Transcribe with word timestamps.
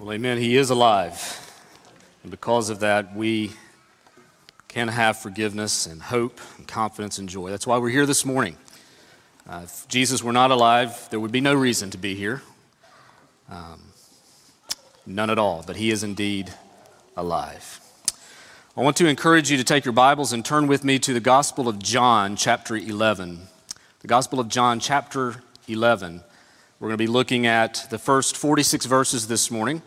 Well, 0.00 0.12
amen. 0.12 0.38
He 0.38 0.56
is 0.56 0.70
alive. 0.70 1.52
And 2.22 2.30
because 2.30 2.70
of 2.70 2.78
that, 2.80 3.16
we 3.16 3.50
can 4.68 4.86
have 4.86 5.18
forgiveness 5.18 5.86
and 5.86 6.00
hope 6.00 6.40
and 6.56 6.68
confidence 6.68 7.18
and 7.18 7.28
joy. 7.28 7.50
That's 7.50 7.66
why 7.66 7.78
we're 7.78 7.88
here 7.88 8.06
this 8.06 8.24
morning. 8.24 8.56
Uh, 9.48 9.62
if 9.64 9.88
Jesus 9.88 10.22
were 10.22 10.32
not 10.32 10.52
alive, 10.52 11.08
there 11.10 11.18
would 11.18 11.32
be 11.32 11.40
no 11.40 11.52
reason 11.52 11.90
to 11.90 11.98
be 11.98 12.14
here. 12.14 12.42
Um, 13.50 13.80
none 15.04 15.30
at 15.30 15.38
all. 15.38 15.64
But 15.66 15.74
he 15.74 15.90
is 15.90 16.04
indeed 16.04 16.52
alive. 17.16 17.80
I 18.76 18.82
want 18.82 18.96
to 18.98 19.08
encourage 19.08 19.50
you 19.50 19.56
to 19.56 19.64
take 19.64 19.84
your 19.84 19.94
Bibles 19.94 20.32
and 20.32 20.44
turn 20.44 20.68
with 20.68 20.84
me 20.84 21.00
to 21.00 21.12
the 21.12 21.18
Gospel 21.18 21.66
of 21.66 21.80
John, 21.80 22.36
chapter 22.36 22.76
11. 22.76 23.48
The 23.98 24.06
Gospel 24.06 24.38
of 24.38 24.46
John, 24.46 24.78
chapter 24.78 25.42
11. 25.66 26.22
We're 26.80 26.90
going 26.90 26.98
to 26.98 27.04
be 27.04 27.08
looking 27.08 27.44
at 27.44 27.88
the 27.90 27.98
first 27.98 28.36
46 28.36 28.86
verses 28.86 29.26
this 29.26 29.50
morning. 29.50 29.82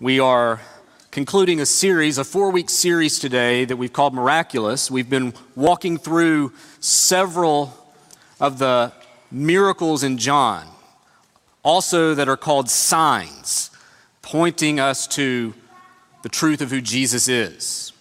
We 0.00 0.18
are 0.18 0.62
concluding 1.10 1.60
a 1.60 1.66
series, 1.66 2.16
a 2.16 2.24
four 2.24 2.50
week 2.50 2.70
series 2.70 3.18
today 3.18 3.66
that 3.66 3.76
we've 3.76 3.92
called 3.92 4.14
Miraculous. 4.14 4.90
We've 4.90 5.10
been 5.10 5.34
walking 5.54 5.98
through 5.98 6.54
several 6.80 7.76
of 8.40 8.58
the 8.58 8.94
miracles 9.30 10.02
in 10.02 10.16
John, 10.16 10.66
also 11.62 12.14
that 12.14 12.30
are 12.30 12.38
called 12.38 12.70
signs, 12.70 13.68
pointing 14.22 14.80
us 14.80 15.06
to 15.08 15.52
the 16.22 16.30
truth 16.30 16.62
of 16.62 16.70
who 16.70 16.80
Jesus 16.80 17.28
is. 17.28 17.92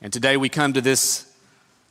And 0.00 0.10
today 0.10 0.38
we 0.38 0.48
come 0.48 0.72
to 0.72 0.80
this 0.80 1.30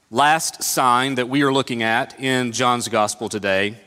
last 0.10 0.64
sign 0.64 1.14
that 1.16 1.30
we 1.30 1.44
are 1.44 1.54
looking 1.54 1.84
at 1.84 2.20
in 2.20 2.52
John's 2.52 2.88
gospel 2.88 3.30
today 3.30 3.78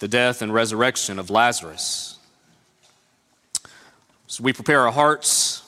the 0.00 0.08
death 0.08 0.42
and 0.42 0.52
resurrection 0.52 1.18
of 1.18 1.30
Lazarus. 1.30 2.18
So 4.26 4.42
we 4.42 4.52
prepare 4.52 4.80
our 4.80 4.92
hearts. 4.92 5.62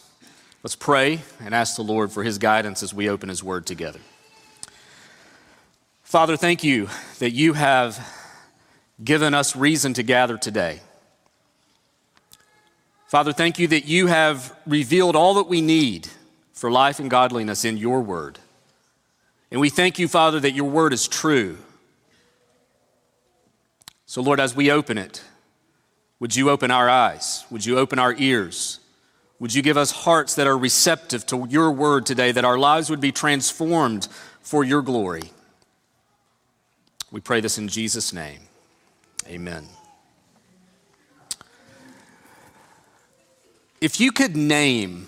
Let's 0.63 0.77
pray 0.77 1.21
and 1.41 1.55
ask 1.55 1.77
the 1.77 1.83
Lord 1.83 2.11
for 2.11 2.23
his 2.23 2.39
guidance 2.39 2.83
as 2.83 2.95
we 2.95 3.09
open 3.09 3.29
his 3.29 3.45
word 3.45 3.67
together. 3.67 4.01
Father, 6.03 6.37
thank 6.37 6.65
you 6.65 6.89
that 7.19 7.33
you 7.33 7.53
have 7.53 8.07
given 9.03 9.35
us 9.35 9.55
reason 9.55 9.95
to 9.95 10.03
gather 10.03 10.39
today. 10.39 10.81
Father, 13.07 13.33
thank 13.33 13.59
you 13.59 13.67
that 13.69 13.85
you 13.85 14.07
have 14.07 14.57
revealed 14.67 15.15
all 15.15 15.35
that 15.35 15.49
we 15.49 15.61
need 15.61 16.09
for 16.53 16.71
life 16.71 16.99
and 16.99 17.11
godliness 17.11 17.65
in 17.65 17.77
your 17.77 18.01
word. 18.01 18.39
And 19.51 19.61
we 19.61 19.69
thank 19.69 19.99
you, 19.99 20.09
Father, 20.09 20.41
that 20.41 20.53
your 20.53 20.71
word 20.71 20.95
is 20.95 21.07
true 21.09 21.59
so, 24.13 24.21
Lord, 24.21 24.41
as 24.41 24.55
we 24.55 24.71
open 24.71 24.99
it, 24.99 25.23
would 26.21 26.37
you 26.37 26.51
open 26.51 26.71
our 26.71 26.87
eyes? 26.87 27.47
Would 27.51 27.65
you 27.65 27.79
open 27.79 27.99
our 27.99 28.15
ears? 28.19 28.79
Would 29.39 29.55
you 29.55 29.63
give 29.63 29.79
us 29.79 29.91
hearts 29.91 30.35
that 30.35 30.47
are 30.47 30.59
receptive 30.59 31.25
to 31.29 31.47
your 31.49 31.71
word 31.71 32.05
today, 32.05 32.31
that 32.31 32.45
our 32.45 32.59
lives 32.59 32.91
would 32.91 33.01
be 33.01 33.11
transformed 33.11 34.09
for 34.43 34.65
your 34.65 34.83
glory? 34.83 35.33
We 37.11 37.23
pray 37.23 37.41
this 37.41 37.57
in 37.57 37.69
Jesus' 37.69 38.13
name. 38.13 38.41
Amen. 39.29 39.67
If 43.81 43.99
you 43.99 44.13
could 44.13 44.37
name 44.37 45.07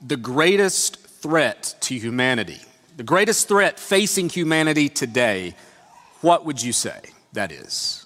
the 0.00 0.16
greatest 0.16 0.98
threat 0.98 1.74
to 1.80 1.98
humanity, 1.98 2.60
the 2.96 3.02
greatest 3.02 3.48
threat 3.48 3.80
facing 3.80 4.28
humanity 4.28 4.88
today, 4.88 5.56
what 6.20 6.44
would 6.44 6.62
you 6.62 6.72
say 6.72 7.00
that 7.32 7.50
is? 7.50 8.03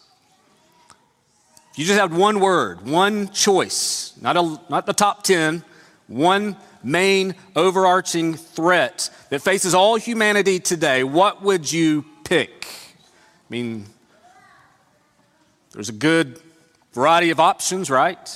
You 1.79 1.84
just 1.84 2.01
had 2.01 2.12
one 2.12 2.41
word, 2.41 2.84
one 2.84 3.29
choice, 3.29 4.12
not, 4.21 4.37
a, 4.37 4.61
not 4.69 4.84
the 4.84 4.93
top 4.93 5.23
10, 5.23 5.62
one 6.09 6.57
main 6.83 7.37
overarching 7.55 8.34
threat 8.34 9.09
that 9.31 9.43
faces 9.43 9.75
all 9.75 9.95
humanity 9.95 10.59
today, 10.59 11.05
what 11.05 11.41
would 11.41 11.71
you 11.71 12.05
pick? 12.25 12.66
I 12.66 13.47
mean, 13.49 13.87
there's 15.71 15.89
a 15.89 15.93
good 15.93 16.41
variety 16.94 17.31
of 17.31 17.39
options, 17.39 17.91
right? 17.91 18.28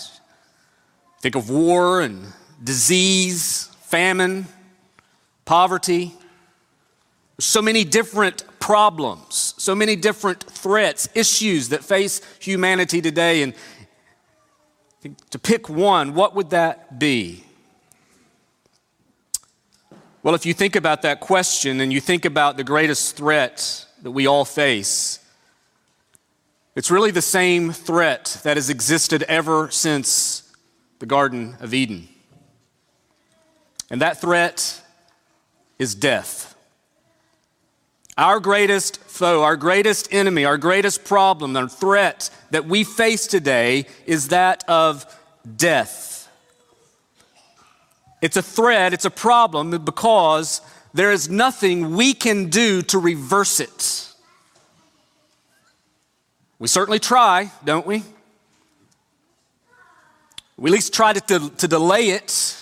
Think 1.20 1.34
of 1.34 1.50
war 1.50 2.00
and 2.00 2.24
disease, 2.62 3.66
famine, 3.82 4.46
poverty. 5.44 6.14
So 7.42 7.60
many 7.60 7.82
different 7.82 8.44
problems, 8.60 9.54
so 9.58 9.74
many 9.74 9.96
different 9.96 10.44
threats, 10.44 11.08
issues 11.12 11.70
that 11.70 11.82
face 11.82 12.20
humanity 12.38 13.02
today. 13.02 13.42
And 13.42 13.52
to 15.30 15.38
pick 15.40 15.68
one, 15.68 16.14
what 16.14 16.36
would 16.36 16.50
that 16.50 17.00
be? 17.00 17.44
Well, 20.22 20.36
if 20.36 20.46
you 20.46 20.54
think 20.54 20.76
about 20.76 21.02
that 21.02 21.18
question 21.18 21.80
and 21.80 21.92
you 21.92 22.00
think 22.00 22.24
about 22.24 22.56
the 22.56 22.62
greatest 22.62 23.16
threat 23.16 23.86
that 24.02 24.12
we 24.12 24.28
all 24.28 24.44
face, 24.44 25.18
it's 26.76 26.92
really 26.92 27.10
the 27.10 27.20
same 27.20 27.72
threat 27.72 28.40
that 28.44 28.56
has 28.56 28.70
existed 28.70 29.24
ever 29.24 29.68
since 29.72 30.48
the 31.00 31.06
Garden 31.06 31.56
of 31.58 31.74
Eden. 31.74 32.06
And 33.90 34.00
that 34.00 34.20
threat 34.20 34.80
is 35.80 35.96
death. 35.96 36.51
Our 38.18 38.40
greatest 38.40 38.98
foe, 38.98 39.42
our 39.42 39.56
greatest 39.56 40.12
enemy, 40.12 40.44
our 40.44 40.58
greatest 40.58 41.04
problem, 41.04 41.56
our 41.56 41.68
threat 41.68 42.28
that 42.50 42.66
we 42.66 42.84
face 42.84 43.26
today 43.26 43.86
is 44.06 44.28
that 44.28 44.64
of 44.68 45.06
death. 45.56 46.28
It's 48.20 48.36
a 48.36 48.42
threat, 48.42 48.92
it's 48.92 49.06
a 49.06 49.10
problem 49.10 49.70
because 49.84 50.60
there 50.92 51.10
is 51.10 51.30
nothing 51.30 51.96
we 51.96 52.12
can 52.12 52.50
do 52.50 52.82
to 52.82 52.98
reverse 52.98 53.60
it. 53.60 54.08
We 56.58 56.68
certainly 56.68 57.00
try, 57.00 57.50
don't 57.64 57.86
we? 57.86 58.04
We 60.58 60.70
at 60.70 60.72
least 60.72 60.92
try 60.92 61.14
to, 61.14 61.20
to, 61.20 61.50
to 61.50 61.66
delay 61.66 62.10
it. 62.10 62.61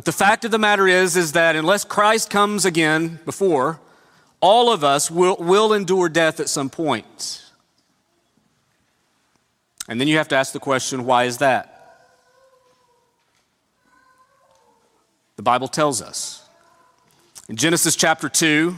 But 0.00 0.06
the 0.06 0.12
fact 0.12 0.46
of 0.46 0.50
the 0.50 0.58
matter 0.58 0.88
is, 0.88 1.14
is 1.14 1.32
that 1.32 1.56
unless 1.56 1.84
Christ 1.84 2.30
comes 2.30 2.64
again 2.64 3.20
before, 3.26 3.80
all 4.40 4.72
of 4.72 4.82
us 4.82 5.10
will, 5.10 5.36
will 5.36 5.74
endure 5.74 6.08
death 6.08 6.40
at 6.40 6.48
some 6.48 6.70
point. 6.70 7.44
And 9.90 10.00
then 10.00 10.08
you 10.08 10.16
have 10.16 10.28
to 10.28 10.36
ask 10.36 10.54
the 10.54 10.58
question 10.58 11.04
why 11.04 11.24
is 11.24 11.36
that? 11.36 12.08
The 15.36 15.42
Bible 15.42 15.68
tells 15.68 16.00
us. 16.00 16.48
In 17.50 17.56
Genesis 17.56 17.94
chapter 17.94 18.30
2, 18.30 18.74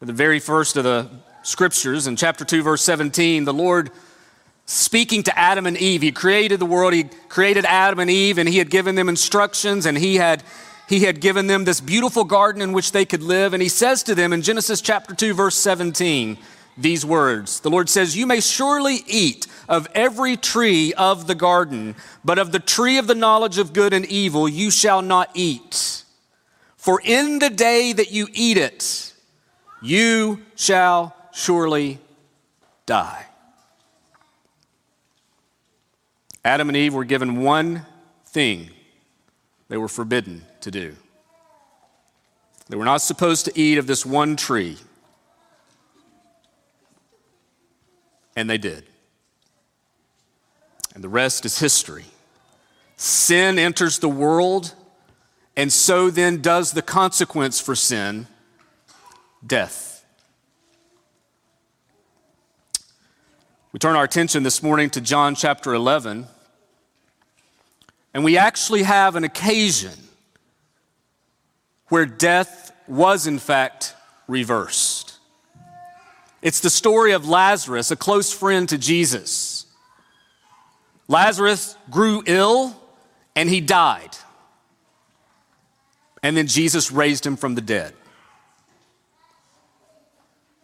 the 0.00 0.12
very 0.12 0.40
first 0.40 0.76
of 0.76 0.82
the 0.82 1.08
scriptures, 1.44 2.08
in 2.08 2.16
chapter 2.16 2.44
2, 2.44 2.64
verse 2.64 2.82
17, 2.82 3.44
the 3.44 3.54
Lord 3.54 3.92
speaking 4.68 5.22
to 5.22 5.36
Adam 5.36 5.66
and 5.66 5.78
Eve. 5.78 6.02
He 6.02 6.12
created 6.12 6.60
the 6.60 6.66
world, 6.66 6.92
he 6.92 7.04
created 7.28 7.64
Adam 7.64 7.98
and 7.98 8.10
Eve, 8.10 8.36
and 8.36 8.48
he 8.48 8.58
had 8.58 8.70
given 8.70 8.94
them 8.94 9.08
instructions, 9.08 9.86
and 9.86 9.96
he 9.96 10.16
had 10.16 10.44
he 10.88 11.00
had 11.00 11.20
given 11.20 11.48
them 11.48 11.64
this 11.64 11.80
beautiful 11.80 12.24
garden 12.24 12.62
in 12.62 12.72
which 12.72 12.92
they 12.92 13.04
could 13.04 13.22
live. 13.22 13.52
And 13.52 13.62
he 13.62 13.68
says 13.68 14.02
to 14.04 14.14
them 14.14 14.32
in 14.32 14.40
Genesis 14.40 14.80
chapter 14.80 15.14
2, 15.14 15.34
verse 15.34 15.54
17, 15.54 16.38
these 16.78 17.04
words 17.04 17.60
The 17.60 17.70
Lord 17.70 17.88
says, 17.88 18.16
You 18.16 18.26
may 18.26 18.40
surely 18.40 19.00
eat 19.06 19.46
of 19.68 19.88
every 19.94 20.36
tree 20.36 20.94
of 20.94 21.26
the 21.26 21.34
garden, 21.34 21.94
but 22.24 22.38
of 22.38 22.52
the 22.52 22.58
tree 22.58 22.98
of 22.98 23.06
the 23.06 23.14
knowledge 23.14 23.58
of 23.58 23.72
good 23.72 23.92
and 23.92 24.06
evil 24.06 24.48
you 24.48 24.70
shall 24.70 25.02
not 25.02 25.30
eat. 25.34 26.04
For 26.76 27.00
in 27.04 27.38
the 27.38 27.50
day 27.50 27.92
that 27.92 28.12
you 28.12 28.28
eat 28.32 28.56
it, 28.56 29.12
you 29.82 30.42
shall 30.56 31.14
surely 31.32 31.98
die. 32.86 33.27
Adam 36.48 36.70
and 36.70 36.76
Eve 36.78 36.94
were 36.94 37.04
given 37.04 37.42
one 37.42 37.84
thing 38.24 38.70
they 39.68 39.76
were 39.76 39.86
forbidden 39.86 40.46
to 40.62 40.70
do. 40.70 40.96
They 42.70 42.76
were 42.76 42.86
not 42.86 43.02
supposed 43.02 43.44
to 43.44 43.52
eat 43.54 43.76
of 43.76 43.86
this 43.86 44.06
one 44.06 44.34
tree. 44.34 44.78
And 48.34 48.48
they 48.48 48.56
did. 48.56 48.84
And 50.94 51.04
the 51.04 51.10
rest 51.10 51.44
is 51.44 51.58
history. 51.58 52.06
Sin 52.96 53.58
enters 53.58 53.98
the 53.98 54.08
world, 54.08 54.72
and 55.54 55.70
so 55.70 56.08
then 56.08 56.40
does 56.40 56.72
the 56.72 56.80
consequence 56.80 57.60
for 57.60 57.74
sin 57.74 58.26
death. 59.46 60.02
We 63.70 63.78
turn 63.78 63.96
our 63.96 64.04
attention 64.04 64.44
this 64.44 64.62
morning 64.62 64.88
to 64.90 65.02
John 65.02 65.34
chapter 65.34 65.74
11. 65.74 66.26
And 68.14 68.24
we 68.24 68.36
actually 68.36 68.82
have 68.82 69.16
an 69.16 69.24
occasion 69.24 69.92
where 71.88 72.06
death 72.06 72.72
was, 72.86 73.26
in 73.26 73.38
fact, 73.38 73.94
reversed. 74.26 75.18
It's 76.42 76.60
the 76.60 76.70
story 76.70 77.12
of 77.12 77.28
Lazarus, 77.28 77.90
a 77.90 77.96
close 77.96 78.32
friend 78.32 78.68
to 78.68 78.78
Jesus, 78.78 79.58
Lazarus 81.08 81.74
grew 81.90 82.22
ill 82.26 82.76
and 83.34 83.48
he 83.48 83.60
died. 83.60 84.10
And 86.22 86.36
then 86.36 86.46
Jesus 86.46 86.92
raised 86.92 87.24
him 87.24 87.36
from 87.36 87.54
the 87.54 87.60
dead. 87.60 87.94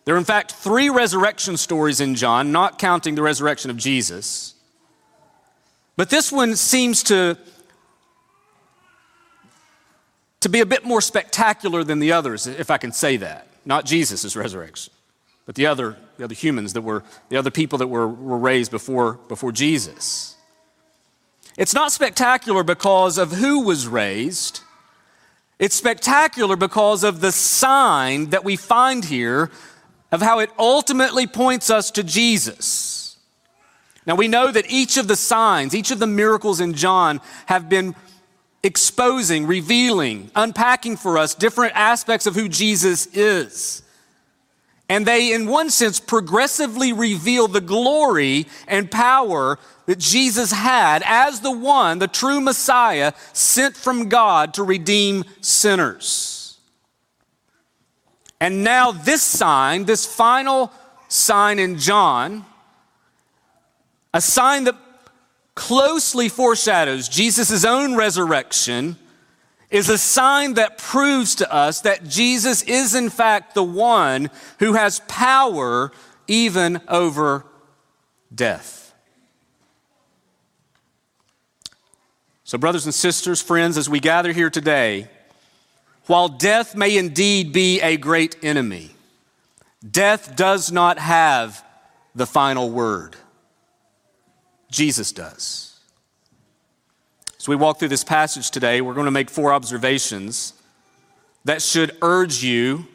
There 0.05 0.15
are, 0.15 0.19
in 0.19 0.25
fact, 0.25 0.53
three 0.53 0.91
resurrection 0.91 1.57
stories 1.57 2.01
in 2.01 2.15
John, 2.15 2.53
not 2.53 2.79
counting 2.79 3.15
the 3.15 3.23
resurrection 3.23 3.71
of 3.71 3.79
Jesus. 3.79 4.54
But 5.97 6.11
this 6.11 6.33
one 6.33 6.57
seems 6.57 7.03
to, 7.05 7.39
to 10.41 10.49
be 10.49 10.61
a 10.61 10.67
bit 10.67 10.85
more 10.85 11.01
spectacular 11.01 11.85
than 11.85 12.01
the 12.01 12.13
others, 12.13 12.47
if 12.47 12.71
I 12.71 12.79
can 12.79 12.93
say 12.93 13.17
that. 13.19 13.47
Not 13.65 13.85
Jesus' 13.85 14.37
resurrection, 14.37 14.93
but 15.47 15.55
the 15.55 15.67
other, 15.67 15.97
the 16.19 16.25
other 16.25 16.35
humans 16.35 16.73
that 16.73 16.83
were, 16.83 17.03
the 17.29 17.37
other 17.37 17.51
people 17.51 17.79
that 17.79 17.87
were, 17.87 18.09
were 18.09 18.39
raised 18.39 18.71
before, 18.71 19.15
before 19.29 19.53
Jesus. 19.53 20.37
It's 21.57 21.75
not 21.75 21.93
spectacular 21.93 22.65
because 22.65 23.17
of 23.17 23.33
who 23.33 23.61
was 23.61 23.87
raised. 23.87 24.61
It's 25.59 25.77
spectacular 25.77 26.57
because 26.57 27.05
of 27.05 27.21
the 27.21 27.31
sign 27.31 28.31
that 28.31 28.45
we 28.45 28.57
find 28.57 29.05
here 29.05 29.51
of 30.11 30.21
how 30.21 30.41
it 30.41 30.51
ultimately 30.59 31.27
points 31.27 31.71
us 31.71 31.91
to 31.93 32.03
Jesus. 32.03 32.94
Now, 34.07 34.15
we 34.17 34.29
know 34.29 34.53
that 34.53 34.71
each 34.71 34.97
of 34.97 35.09
the 35.09 35.17
signs, 35.17 35.75
each 35.75 35.91
of 35.91 35.99
the 35.99 36.07
miracles 36.07 36.61
in 36.61 36.75
John 36.75 37.21
have 37.47 37.69
been 37.69 37.95
exposing, 38.63 39.47
revealing, 39.47 40.31
unpacking 40.35 40.97
for 40.97 41.19
us 41.19 41.35
different 41.35 41.75
aspects 41.75 42.27
of 42.27 42.35
who 42.35 42.49
Jesus 42.49 43.07
is. 43.07 43.83
And 44.89 45.07
they, 45.07 45.33
in 45.33 45.47
one 45.47 45.71
sense, 45.71 45.99
progressively 45.99 46.93
reveal 46.93 47.49
the 47.49 47.61
glory 47.61 48.47
and 48.69 48.91
power 48.91 49.59
that 49.87 49.99
Jesus 49.99 50.53
had 50.53 51.03
as 51.07 51.41
the 51.41 51.51
one, 51.51 51.99
the 51.99 52.09
true 52.09 52.41
Messiah, 52.41 53.13
sent 53.33 53.77
from 53.77 54.09
God 54.09 54.55
to 54.55 54.63
redeem 54.63 55.25
sinners. 55.41 56.59
And 58.41 58.63
now, 58.63 58.93
this 58.93 59.23
sign, 59.23 59.85
this 59.85 60.05
final 60.05 60.71
sign 61.09 61.59
in 61.59 61.79
John, 61.79 62.45
a 64.15 64.21
sign 64.21 64.65
that 64.65 64.77
closely 65.55 66.31
foreshadows 66.31 67.09
Jesus' 67.09 67.65
own 67.65 67.97
resurrection, 67.97 68.97
is 69.71 69.89
a 69.89 69.99
sign 69.99 70.55
that 70.55 70.79
proves 70.79 71.35
to 71.35 71.53
us 71.53 71.81
that 71.81 72.07
Jesus 72.07 72.63
is, 72.63 72.95
in 72.95 73.11
fact, 73.11 73.55
the 73.55 73.65
one 73.65 74.31
who 74.61 74.75
has 74.75 75.01
power 75.09 75.91
even 76.29 76.81
over 76.87 77.45
death. 78.33 78.95
So, 82.45 82.57
brothers 82.57 82.85
and 82.85 82.95
sisters, 82.95 83.43
friends, 83.43 83.77
as 83.77 83.89
we 83.89 83.99
gather 83.99 84.33
here 84.33 84.51
today, 84.51 85.09
while 86.07 86.29
death 86.29 86.77
may 86.77 86.97
indeed 86.97 87.53
be 87.53 87.81
a 87.81 87.97
great 87.97 88.37
enemy, 88.45 88.95
death 89.89 90.37
does 90.37 90.71
not 90.71 90.99
have 90.99 91.65
the 92.15 92.27
final 92.27 92.71
word. 92.71 93.17
Jesus 94.75 95.13
does. 95.13 95.79
As 97.39 97.47
we 97.47 97.55
walk 97.55 97.79
through 97.79 97.89
this 97.89 98.03
passage 98.03 98.51
today, 98.51 98.81
we're 98.81 98.95
going 98.95 99.05
to 99.05 99.13
make 99.13 99.31
four 99.31 99.53
observations 99.53 100.53
that 101.45 101.63
should 101.63 101.97
urge 102.03 102.43
you, 102.43 102.87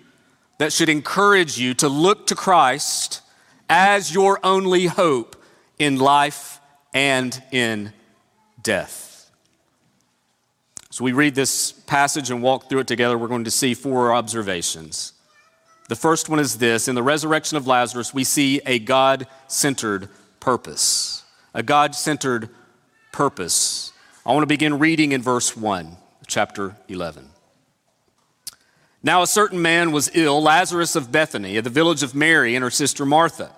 that 0.57 0.73
should 0.73 0.89
encourage 0.89 1.57
you 1.57 1.73
to 1.75 1.87
look 1.87 2.27
to 2.27 2.35
Christ 2.35 3.21
as 3.69 4.13
your 4.13 4.39
only 4.43 4.87
hope 4.87 5.41
in 5.77 5.97
life 5.97 6.59
and 6.93 7.41
in 7.51 7.93
death. 8.61 9.31
So 10.89 11.05
we 11.05 11.13
read 11.13 11.33
this 11.33 11.71
passage 11.71 12.29
and 12.29 12.43
walk 12.43 12.67
through 12.67 12.79
it 12.79 12.87
together. 12.87 13.17
We're 13.17 13.29
going 13.29 13.45
to 13.45 13.51
see 13.51 13.73
four 13.73 14.11
observations. 14.11 15.13
The 15.87 15.95
first 15.95 16.27
one 16.27 16.39
is 16.39 16.57
this 16.57 16.89
In 16.89 16.95
the 16.95 17.03
resurrection 17.03 17.55
of 17.55 17.67
Lazarus, 17.67 18.13
we 18.13 18.25
see 18.25 18.59
a 18.65 18.79
God 18.79 19.27
centered 19.47 20.09
purpose. 20.41 21.23
A 21.53 21.63
God 21.63 21.95
centered 21.95 22.49
purpose. 23.11 23.91
I 24.25 24.33
want 24.33 24.43
to 24.43 24.47
begin 24.47 24.79
reading 24.79 25.11
in 25.11 25.21
verse 25.21 25.57
1, 25.57 25.97
chapter 26.27 26.75
11. 26.87 27.29
Now, 29.01 29.21
a 29.21 29.27
certain 29.27 29.61
man 29.61 29.91
was 29.91 30.11
ill, 30.13 30.41
Lazarus 30.41 30.95
of 30.95 31.11
Bethany, 31.11 31.57
at 31.57 31.63
the 31.63 31.69
village 31.69 32.03
of 32.03 32.13
Mary 32.13 32.55
and 32.55 32.63
her 32.63 32.69
sister 32.69 33.05
Martha. 33.05 33.51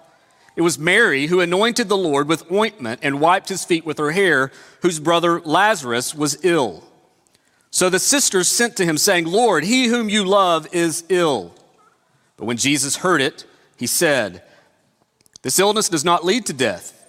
It 0.55 0.61
was 0.61 0.77
Mary 0.77 1.27
who 1.27 1.39
anointed 1.39 1.89
the 1.89 1.97
Lord 1.97 2.27
with 2.27 2.51
ointment 2.51 2.99
and 3.03 3.19
wiped 3.19 3.49
his 3.49 3.65
feet 3.65 3.85
with 3.85 3.97
her 3.97 4.11
hair, 4.11 4.51
whose 4.81 4.99
brother 4.99 5.41
Lazarus 5.41 6.13
was 6.13 6.43
ill. 6.45 6.83
So 7.71 7.89
the 7.89 7.99
sisters 7.99 8.47
sent 8.47 8.75
to 8.77 8.85
him, 8.85 8.97
saying, 8.97 9.25
Lord, 9.25 9.63
he 9.63 9.87
whom 9.87 10.09
you 10.09 10.25
love 10.25 10.67
is 10.73 11.05
ill. 11.09 11.55
But 12.37 12.45
when 12.45 12.57
Jesus 12.57 12.97
heard 12.97 13.21
it, 13.21 13.45
he 13.77 13.87
said, 13.87 14.43
This 15.41 15.57
illness 15.57 15.89
does 15.89 16.05
not 16.05 16.25
lead 16.25 16.45
to 16.47 16.53
death. 16.53 17.00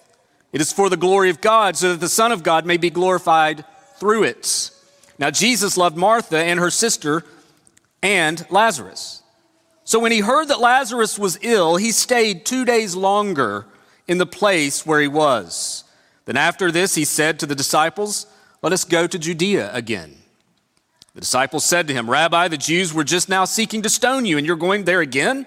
It 0.52 0.60
is 0.60 0.72
for 0.72 0.90
the 0.90 0.96
glory 0.96 1.30
of 1.30 1.40
God, 1.40 1.76
so 1.76 1.90
that 1.90 2.00
the 2.00 2.08
Son 2.08 2.30
of 2.30 2.42
God 2.42 2.66
may 2.66 2.76
be 2.76 2.90
glorified 2.90 3.64
through 3.96 4.24
it. 4.24 4.70
Now, 5.18 5.30
Jesus 5.30 5.76
loved 5.76 5.96
Martha 5.96 6.38
and 6.38 6.60
her 6.60 6.70
sister 6.70 7.24
and 8.02 8.44
Lazarus. 8.50 9.22
So 9.84 9.98
when 9.98 10.12
he 10.12 10.20
heard 10.20 10.48
that 10.48 10.60
Lazarus 10.60 11.18
was 11.18 11.38
ill, 11.42 11.76
he 11.76 11.90
stayed 11.90 12.44
two 12.44 12.64
days 12.64 12.94
longer 12.94 13.66
in 14.06 14.18
the 14.18 14.26
place 14.26 14.84
where 14.84 15.00
he 15.00 15.08
was. 15.08 15.84
Then 16.24 16.36
after 16.36 16.70
this, 16.70 16.94
he 16.94 17.04
said 17.04 17.40
to 17.40 17.46
the 17.46 17.54
disciples, 17.54 18.26
Let 18.62 18.72
us 18.72 18.84
go 18.84 19.06
to 19.06 19.18
Judea 19.18 19.70
again. 19.72 20.16
The 21.14 21.20
disciples 21.20 21.64
said 21.64 21.88
to 21.88 21.94
him, 21.94 22.08
Rabbi, 22.08 22.48
the 22.48 22.56
Jews 22.56 22.94
were 22.94 23.04
just 23.04 23.28
now 23.28 23.44
seeking 23.44 23.82
to 23.82 23.90
stone 23.90 24.24
you, 24.24 24.38
and 24.38 24.46
you're 24.46 24.56
going 24.56 24.84
there 24.84 25.00
again? 25.00 25.46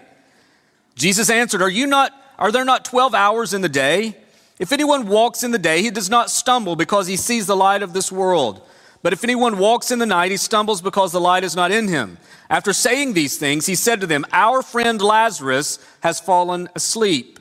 Jesus 0.96 1.30
answered, 1.30 1.62
Are 1.62 1.70
you 1.70 1.88
not, 1.88 2.12
are 2.38 2.52
there 2.52 2.66
not 2.66 2.86
12 2.86 3.16
hours 3.16 3.54
in 3.54 3.62
the 3.62 3.70
day? 3.70 4.16
If 4.60 4.72
anyone 4.72 5.08
walks 5.08 5.44
in 5.44 5.52
the 5.52 5.60
day, 5.60 5.82
he 5.82 5.90
does 5.90 6.10
not 6.10 6.30
stumble 6.30 6.76
because 6.76 7.08
he 7.08 7.18
sees 7.18 7.46
the 7.46 7.56
light 7.56 7.84
of 7.84 7.94
this 7.94 8.12
world. 8.12 8.62
But 9.04 9.14
if 9.14 9.24
anyone 9.24 9.58
walks 9.58 9.92
in 9.92 10.00
the 10.00 10.06
night, 10.06 10.32
he 10.32 10.38
stumbles 10.38 10.82
because 10.82 11.12
the 11.12 11.22
light 11.22 11.44
is 11.44 11.56
not 11.56 11.72
in 11.72 11.88
him. 11.88 12.18
After 12.50 12.74
saying 12.74 13.14
these 13.14 13.38
things, 13.38 13.66
he 13.66 13.76
said 13.76 14.02
to 14.02 14.08
them, 14.08 14.26
Our 14.32 14.62
friend 14.62 15.02
Lazarus 15.02 15.78
has 16.02 16.20
fallen 16.20 16.70
asleep, 16.76 17.40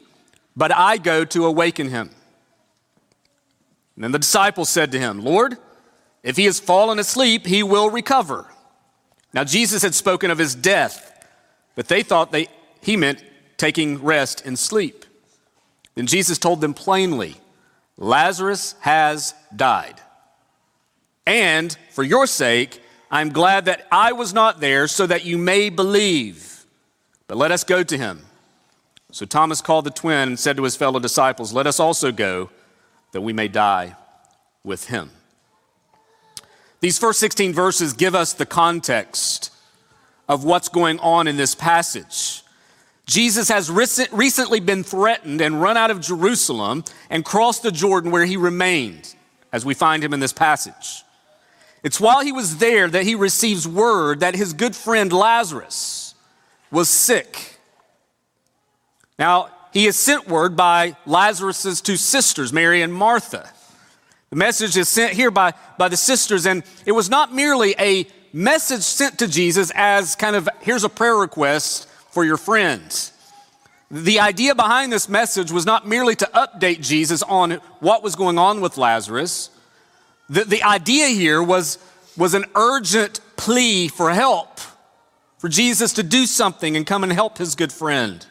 but 0.56 0.74
I 0.74 0.98
go 0.98 1.24
to 1.24 1.46
awaken 1.46 1.88
him. 1.88 2.10
And 3.94 4.04
then 4.04 4.12
the 4.12 4.18
disciples 4.18 4.68
said 4.68 4.92
to 4.92 4.98
him, 4.98 5.20
Lord, 5.20 5.56
if 6.22 6.36
he 6.36 6.44
has 6.46 6.58
fallen 6.58 6.98
asleep, 6.98 7.46
he 7.46 7.62
will 7.62 7.90
recover. 7.90 8.46
Now, 9.32 9.44
Jesus 9.44 9.82
had 9.82 9.94
spoken 9.94 10.30
of 10.30 10.38
his 10.38 10.54
death, 10.54 11.26
but 11.74 11.88
they 11.88 12.02
thought 12.02 12.32
they, 12.32 12.48
he 12.80 12.96
meant 12.96 13.24
taking 13.56 14.02
rest 14.02 14.44
and 14.44 14.58
sleep. 14.58 15.03
Then 15.94 16.06
Jesus 16.06 16.38
told 16.38 16.60
them 16.60 16.74
plainly 16.74 17.36
Lazarus 17.96 18.74
has 18.80 19.34
died. 19.54 20.00
And 21.26 21.76
for 21.90 22.02
your 22.02 22.26
sake, 22.26 22.82
I'm 23.10 23.30
glad 23.30 23.66
that 23.66 23.86
I 23.90 24.12
was 24.12 24.34
not 24.34 24.60
there 24.60 24.88
so 24.88 25.06
that 25.06 25.24
you 25.24 25.38
may 25.38 25.68
believe. 25.70 26.66
But 27.28 27.38
let 27.38 27.52
us 27.52 27.64
go 27.64 27.82
to 27.82 27.96
him. 27.96 28.24
So 29.12 29.24
Thomas 29.24 29.60
called 29.60 29.84
the 29.84 29.90
twin 29.90 30.28
and 30.28 30.38
said 30.38 30.56
to 30.56 30.64
his 30.64 30.76
fellow 30.76 30.98
disciples, 30.98 31.52
Let 31.52 31.66
us 31.66 31.78
also 31.78 32.10
go 32.10 32.50
that 33.12 33.20
we 33.20 33.32
may 33.32 33.46
die 33.46 33.96
with 34.64 34.88
him. 34.88 35.10
These 36.80 36.98
first 36.98 37.20
16 37.20 37.54
verses 37.54 37.92
give 37.92 38.14
us 38.14 38.32
the 38.32 38.44
context 38.44 39.52
of 40.28 40.44
what's 40.44 40.68
going 40.68 40.98
on 40.98 41.28
in 41.28 41.36
this 41.36 41.54
passage. 41.54 42.43
Jesus 43.06 43.48
has 43.48 43.70
recently 43.70 44.60
been 44.60 44.82
threatened 44.82 45.40
and 45.40 45.60
run 45.60 45.76
out 45.76 45.90
of 45.90 46.00
Jerusalem 46.00 46.84
and 47.10 47.24
crossed 47.24 47.62
the 47.62 47.70
Jordan 47.70 48.10
where 48.10 48.24
he 48.24 48.36
remained, 48.36 49.14
as 49.52 49.64
we 49.64 49.74
find 49.74 50.02
him 50.02 50.14
in 50.14 50.20
this 50.20 50.32
passage. 50.32 51.04
It's 51.82 52.00
while 52.00 52.22
he 52.22 52.32
was 52.32 52.56
there 52.56 52.88
that 52.88 53.04
he 53.04 53.14
receives 53.14 53.68
word 53.68 54.20
that 54.20 54.34
his 54.34 54.54
good 54.54 54.74
friend 54.74 55.12
Lazarus 55.12 56.14
was 56.70 56.88
sick. 56.88 57.58
Now, 59.18 59.50
he 59.72 59.86
is 59.86 59.96
sent 59.96 60.26
word 60.26 60.56
by 60.56 60.96
Lazarus's 61.04 61.82
two 61.82 61.96
sisters, 61.96 62.54
Mary 62.54 62.80
and 62.80 62.92
Martha. 62.92 63.50
The 64.30 64.36
message 64.36 64.78
is 64.78 64.88
sent 64.88 65.12
here 65.12 65.30
by, 65.30 65.52
by 65.76 65.88
the 65.88 65.96
sisters, 65.96 66.46
and 66.46 66.62
it 66.86 66.92
was 66.92 67.10
not 67.10 67.34
merely 67.34 67.74
a 67.78 68.06
message 68.32 68.82
sent 68.82 69.18
to 69.18 69.28
Jesus 69.28 69.70
as 69.74 70.16
kind 70.16 70.34
of 70.34 70.48
here's 70.62 70.84
a 70.84 70.88
prayer 70.88 71.16
request 71.16 71.86
for 72.14 72.24
your 72.24 72.36
friends. 72.36 73.12
The 73.90 74.20
idea 74.20 74.54
behind 74.54 74.92
this 74.92 75.08
message 75.08 75.52
was 75.52 75.66
not 75.66 75.86
merely 75.86 76.14
to 76.16 76.30
update 76.34 76.80
Jesus 76.80 77.22
on 77.22 77.52
what 77.80 78.02
was 78.02 78.16
going 78.16 78.38
on 78.38 78.60
with 78.60 78.78
Lazarus. 78.78 79.50
The, 80.28 80.44
the 80.44 80.62
idea 80.62 81.08
here 81.08 81.42
was, 81.42 81.78
was 82.16 82.32
an 82.34 82.44
urgent 82.54 83.20
plea 83.36 83.88
for 83.88 84.10
help, 84.10 84.60
for 85.38 85.48
Jesus 85.48 85.92
to 85.94 86.02
do 86.02 86.24
something 86.24 86.76
and 86.76 86.86
come 86.86 87.02
and 87.02 87.12
help 87.12 87.38
his 87.38 87.54
good 87.54 87.72
friend. 87.72 88.24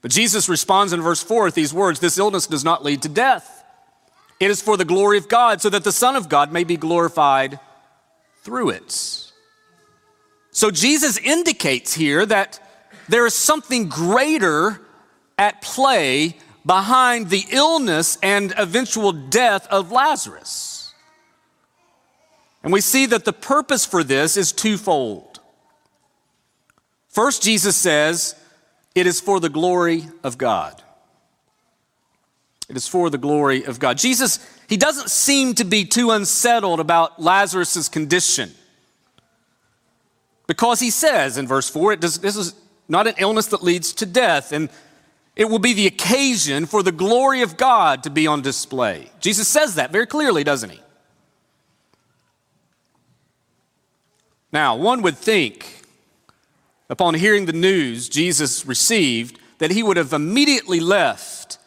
But 0.00 0.10
Jesus 0.10 0.48
responds 0.48 0.92
in 0.92 1.02
verse 1.02 1.22
4 1.22 1.44
with 1.44 1.54
these 1.54 1.74
words 1.74 2.00
This 2.00 2.18
illness 2.18 2.46
does 2.46 2.64
not 2.64 2.84
lead 2.84 3.02
to 3.02 3.08
death. 3.08 3.64
It 4.40 4.50
is 4.50 4.62
for 4.62 4.76
the 4.76 4.84
glory 4.84 5.18
of 5.18 5.28
God, 5.28 5.60
so 5.60 5.68
that 5.70 5.82
the 5.82 5.92
Son 5.92 6.14
of 6.14 6.28
God 6.28 6.52
may 6.52 6.62
be 6.62 6.76
glorified 6.76 7.58
through 8.42 8.70
it. 8.70 9.27
So 10.58 10.72
Jesus 10.72 11.18
indicates 11.18 11.94
here 11.94 12.26
that 12.26 12.58
there 13.08 13.24
is 13.26 13.34
something 13.34 13.88
greater 13.88 14.80
at 15.38 15.62
play 15.62 16.34
behind 16.66 17.30
the 17.30 17.44
illness 17.50 18.18
and 18.24 18.52
eventual 18.58 19.12
death 19.12 19.68
of 19.68 19.92
Lazarus. 19.92 20.92
And 22.64 22.72
we 22.72 22.80
see 22.80 23.06
that 23.06 23.24
the 23.24 23.32
purpose 23.32 23.86
for 23.86 24.02
this 24.02 24.36
is 24.36 24.50
twofold. 24.50 25.38
First, 27.08 27.40
Jesus 27.40 27.76
says, 27.76 28.34
it 28.96 29.06
is 29.06 29.20
for 29.20 29.38
the 29.38 29.48
glory 29.48 30.08
of 30.24 30.38
God. 30.38 30.82
It 32.68 32.76
is 32.76 32.88
for 32.88 33.10
the 33.10 33.16
glory 33.16 33.62
of 33.62 33.78
God. 33.78 33.96
Jesus, 33.96 34.44
he 34.68 34.76
doesn't 34.76 35.08
seem 35.08 35.54
to 35.54 35.64
be 35.64 35.84
too 35.84 36.10
unsettled 36.10 36.80
about 36.80 37.22
Lazarus' 37.22 37.88
condition. 37.88 38.50
Because 40.48 40.80
he 40.80 40.90
says 40.90 41.38
in 41.38 41.46
verse 41.46 41.70
4, 41.70 41.96
does, 41.96 42.18
this 42.18 42.34
is 42.34 42.54
not 42.88 43.06
an 43.06 43.14
illness 43.18 43.46
that 43.48 43.62
leads 43.62 43.92
to 43.92 44.06
death, 44.06 44.50
and 44.50 44.70
it 45.36 45.44
will 45.44 45.58
be 45.60 45.74
the 45.74 45.86
occasion 45.86 46.66
for 46.66 46.82
the 46.82 46.90
glory 46.90 47.42
of 47.42 47.56
God 47.56 48.02
to 48.02 48.10
be 48.10 48.26
on 48.26 48.42
display. 48.42 49.10
Jesus 49.20 49.46
says 49.46 49.76
that 49.76 49.92
very 49.92 50.06
clearly, 50.06 50.42
doesn't 50.42 50.70
he? 50.70 50.80
Now, 54.50 54.74
one 54.74 55.02
would 55.02 55.18
think, 55.18 55.82
upon 56.88 57.12
hearing 57.14 57.44
the 57.44 57.52
news 57.52 58.08
Jesus 58.08 58.64
received, 58.64 59.38
that 59.58 59.70
he 59.70 59.82
would 59.82 59.98
have 59.98 60.14
immediately 60.14 60.80
left 60.80 61.58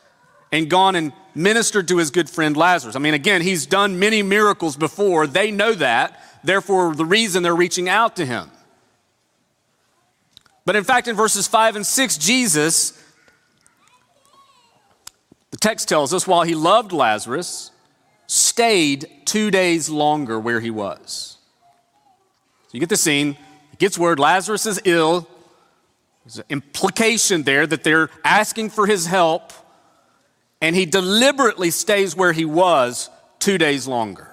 and 0.51 0.69
gone 0.69 0.95
and 0.95 1.13
ministered 1.35 1.87
to 1.89 1.97
his 1.97 2.09
good 2.09 2.29
friend 2.29 2.57
Lazarus. 2.57 2.95
I 2.95 2.99
mean, 2.99 3.13
again, 3.13 3.41
he's 3.41 3.67
done 3.67 3.99
many 3.99 4.23
miracles 4.23 4.75
before. 4.75 5.27
They 5.27 5.51
know 5.51 5.73
that. 5.75 6.19
Therefore, 6.43 6.95
the 6.95 7.05
reason 7.05 7.43
they're 7.43 7.55
reaching 7.55 7.87
out 7.87 8.15
to 8.15 8.25
him. 8.25 8.49
But 10.65 10.75
in 10.75 10.83
fact, 10.83 11.07
in 11.07 11.15
verses 11.15 11.47
5 11.47 11.75
and 11.75 11.85
6, 11.85 12.17
Jesus, 12.17 12.91
the 15.49 15.57
text 15.57 15.89
tells 15.89 16.13
us, 16.13 16.27
while 16.27 16.43
he 16.43 16.55
loved 16.55 16.91
Lazarus, 16.91 17.71
stayed 18.27 19.09
two 19.25 19.51
days 19.51 19.89
longer 19.89 20.39
where 20.39 20.59
he 20.59 20.69
was. 20.69 21.37
So 22.67 22.69
you 22.73 22.79
get 22.79 22.89
the 22.89 22.97
scene. 22.97 23.33
He 23.71 23.77
gets 23.77 23.97
word 23.97 24.19
Lazarus 24.19 24.65
is 24.65 24.79
ill. 24.85 25.27
There's 26.23 26.37
an 26.37 26.45
implication 26.49 27.43
there 27.43 27.67
that 27.67 27.83
they're 27.83 28.09
asking 28.23 28.69
for 28.69 28.85
his 28.85 29.07
help 29.07 29.51
and 30.61 30.75
he 30.75 30.85
deliberately 30.85 31.71
stays 31.71 32.15
where 32.15 32.31
he 32.31 32.45
was 32.45 33.09
two 33.39 33.57
days 33.57 33.87
longer. 33.87 34.30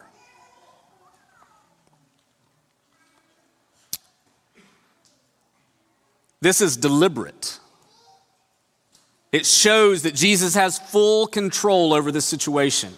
This 6.41 6.61
is 6.61 6.77
deliberate. 6.77 7.59
It 9.33 9.45
shows 9.45 10.03
that 10.03 10.15
Jesus 10.15 10.55
has 10.55 10.79
full 10.79 11.27
control 11.27 11.93
over 11.93 12.11
the 12.11 12.21
situation. 12.21 12.95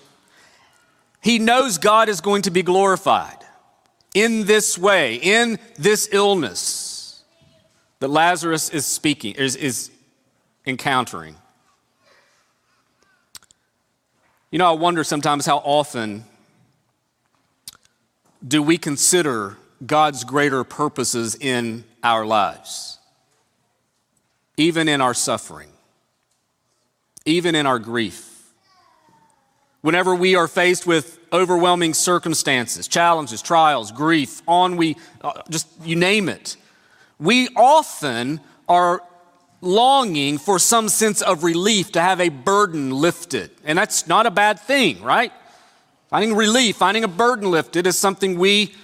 He 1.23 1.39
knows 1.39 1.79
God 1.79 2.09
is 2.09 2.21
going 2.21 2.43
to 2.43 2.51
be 2.51 2.63
glorified 2.63 3.37
in 4.15 4.45
this 4.45 4.79
way, 4.79 5.17
in 5.17 5.59
this 5.77 6.09
illness 6.13 7.23
that 8.01 8.09
Lazarus 8.09 8.71
is 8.71 8.87
speaking, 8.87 9.35
is, 9.35 9.57
is 9.57 9.91
encountering. 10.67 11.37
You 14.51 14.59
know, 14.59 14.69
I 14.69 14.73
wonder 14.73 15.05
sometimes 15.05 15.47
how 15.47 15.59
often 15.59 16.25
do 18.47 18.63
we 18.63 18.79
consider 18.79 19.59
God's 19.85 20.25
greater 20.25 20.65
purposes 20.65 21.37
in 21.39 21.85
our 22.03 22.25
lives, 22.25 22.99
even 24.61 24.89
in 24.89 25.01
our 25.01 25.15
suffering, 25.15 25.71
even 27.25 27.55
in 27.55 27.67
our 27.67 27.79
grief. 27.79 28.53
Whenever 29.81 30.15
we 30.15 30.37
are 30.37 30.47
faced 30.47 30.87
with 30.87 31.19
overwhelming 31.33 31.95
circumstances, 31.95 32.87
challenges, 32.87 33.41
trials, 33.41 33.91
grief, 33.91 34.43
on 34.47 34.77
we, 34.77 34.97
uh, 35.23 35.33
just 35.49 35.67
you 35.83 35.97
name 35.97 36.29
it, 36.29 36.59
we 37.19 37.49
often 37.57 38.39
are 38.69 39.03
longing 39.63 40.37
for 40.37 40.59
some 40.59 40.91
sense 40.91 41.23
of 41.23 41.43
relief, 41.43 41.93
to 41.93 42.01
have 42.01 42.21
a 42.21 42.29
burden 42.29 42.91
lifted. 42.91 43.51
And 43.65 43.79
that's 43.79 44.07
not 44.07 44.27
a 44.27 44.31
bad 44.31 44.61
thing, 44.61 45.03
right? 45.03 45.33
Finding 46.09 46.37
relief, 46.37 46.77
finding 46.77 47.05
a 47.05 47.09
burden 47.09 47.51
lifted 47.51 47.87
is 47.87 47.97
something 47.97 48.39
we 48.39 48.75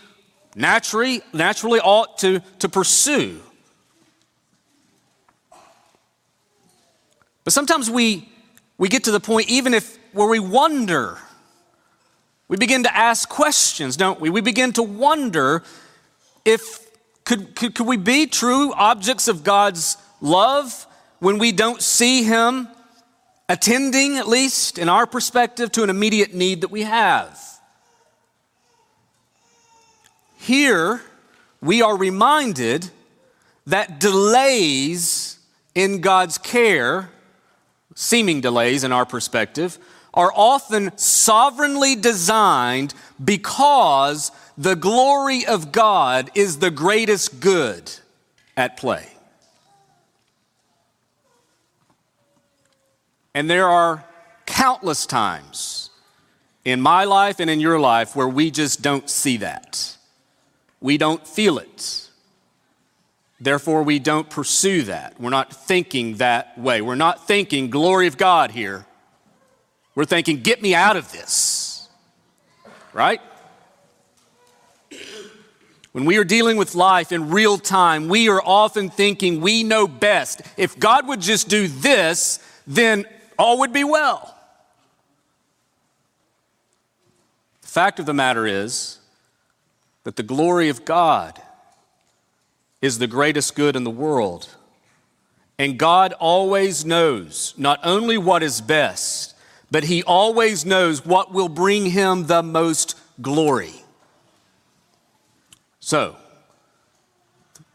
naturally, 0.54 1.20
naturally 1.34 1.80
ought 1.80 2.16
to, 2.18 2.40
to 2.60 2.68
pursue. 2.70 3.42
But 7.46 7.52
sometimes 7.52 7.88
we, 7.88 8.28
we 8.76 8.88
get 8.88 9.04
to 9.04 9.12
the 9.12 9.20
point, 9.20 9.48
even 9.48 9.72
if 9.72 10.00
where 10.12 10.26
we 10.26 10.40
wonder, 10.40 11.16
we 12.48 12.56
begin 12.56 12.82
to 12.82 12.96
ask 12.96 13.28
questions, 13.28 13.96
don't 13.96 14.20
we? 14.20 14.30
We 14.30 14.40
begin 14.40 14.72
to 14.72 14.82
wonder 14.82 15.62
if 16.44 16.84
could, 17.22 17.54
could, 17.54 17.76
could 17.76 17.86
we 17.86 17.98
be 17.98 18.26
true 18.26 18.72
objects 18.72 19.28
of 19.28 19.44
God's 19.44 19.96
love 20.20 20.88
when 21.20 21.38
we 21.38 21.52
don't 21.52 21.80
see 21.80 22.24
Him 22.24 22.66
attending, 23.48 24.16
at 24.16 24.26
least 24.26 24.76
in 24.76 24.88
our 24.88 25.06
perspective, 25.06 25.70
to 25.70 25.84
an 25.84 25.90
immediate 25.90 26.34
need 26.34 26.62
that 26.62 26.72
we 26.72 26.82
have. 26.82 27.40
Here, 30.36 31.00
we 31.60 31.80
are 31.80 31.96
reminded 31.96 32.90
that 33.68 34.00
delays 34.00 35.38
in 35.76 36.00
God's 36.00 36.38
care, 36.38 37.08
seeming 37.96 38.40
delays 38.40 38.84
in 38.84 38.92
our 38.92 39.04
perspective, 39.04 39.78
are 40.14 40.32
often 40.34 40.96
sovereignly 40.96 41.96
designed 41.96 42.94
because 43.22 44.30
the 44.56 44.76
glory 44.76 45.44
of 45.44 45.72
God 45.72 46.30
is 46.34 46.58
the 46.58 46.70
greatest 46.70 47.40
good 47.40 47.90
at 48.56 48.76
play. 48.76 49.08
And 53.34 53.50
there 53.50 53.68
are 53.68 54.04
countless 54.46 55.04
times 55.04 55.90
in 56.64 56.80
my 56.80 57.04
life 57.04 57.40
and 57.40 57.50
in 57.50 57.60
your 57.60 57.78
life 57.78 58.14
where 58.16 58.28
we 58.28 58.50
just 58.50 58.82
don't 58.82 59.10
see 59.10 59.38
that. 59.38 59.96
We 60.80 60.98
don't 60.98 61.26
feel 61.26 61.58
it. 61.58 62.05
Therefore, 63.38 63.82
we 63.82 63.98
don't 63.98 64.30
pursue 64.30 64.82
that. 64.82 65.20
We're 65.20 65.30
not 65.30 65.52
thinking 65.52 66.16
that 66.16 66.56
way. 66.58 66.80
We're 66.80 66.94
not 66.94 67.26
thinking 67.26 67.68
glory 67.68 68.06
of 68.06 68.16
God 68.16 68.50
here. 68.50 68.86
We're 69.94 70.06
thinking, 70.06 70.40
get 70.40 70.62
me 70.62 70.74
out 70.74 70.96
of 70.96 71.12
this. 71.12 71.88
Right? 72.92 73.20
When 75.92 76.04
we 76.04 76.18
are 76.18 76.24
dealing 76.24 76.56
with 76.56 76.74
life 76.74 77.12
in 77.12 77.30
real 77.30 77.56
time, 77.56 78.08
we 78.08 78.28
are 78.28 78.42
often 78.42 78.90
thinking 78.90 79.40
we 79.40 79.64
know 79.64 79.86
best. 79.86 80.42
If 80.56 80.78
God 80.78 81.08
would 81.08 81.20
just 81.20 81.48
do 81.48 81.68
this, 81.68 82.38
then 82.66 83.06
all 83.38 83.60
would 83.60 83.72
be 83.72 83.84
well. 83.84 84.34
The 87.62 87.68
fact 87.68 87.98
of 87.98 88.06
the 88.06 88.14
matter 88.14 88.46
is 88.46 88.98
that 90.04 90.16
the 90.16 90.22
glory 90.22 90.68
of 90.68 90.84
God 90.84 91.40
is 92.86 92.98
the 92.98 93.06
greatest 93.06 93.54
good 93.54 93.76
in 93.76 93.84
the 93.84 93.90
world. 93.90 94.48
And 95.58 95.78
God 95.78 96.14
always 96.14 96.84
knows 96.86 97.52
not 97.58 97.80
only 97.82 98.16
what 98.16 98.42
is 98.42 98.60
best, 98.60 99.34
but 99.70 99.84
He 99.84 100.02
always 100.02 100.64
knows 100.64 101.04
what 101.04 101.32
will 101.32 101.48
bring 101.48 101.86
Him 101.86 102.26
the 102.26 102.42
most 102.42 102.94
glory. 103.20 103.74
So, 105.80 106.16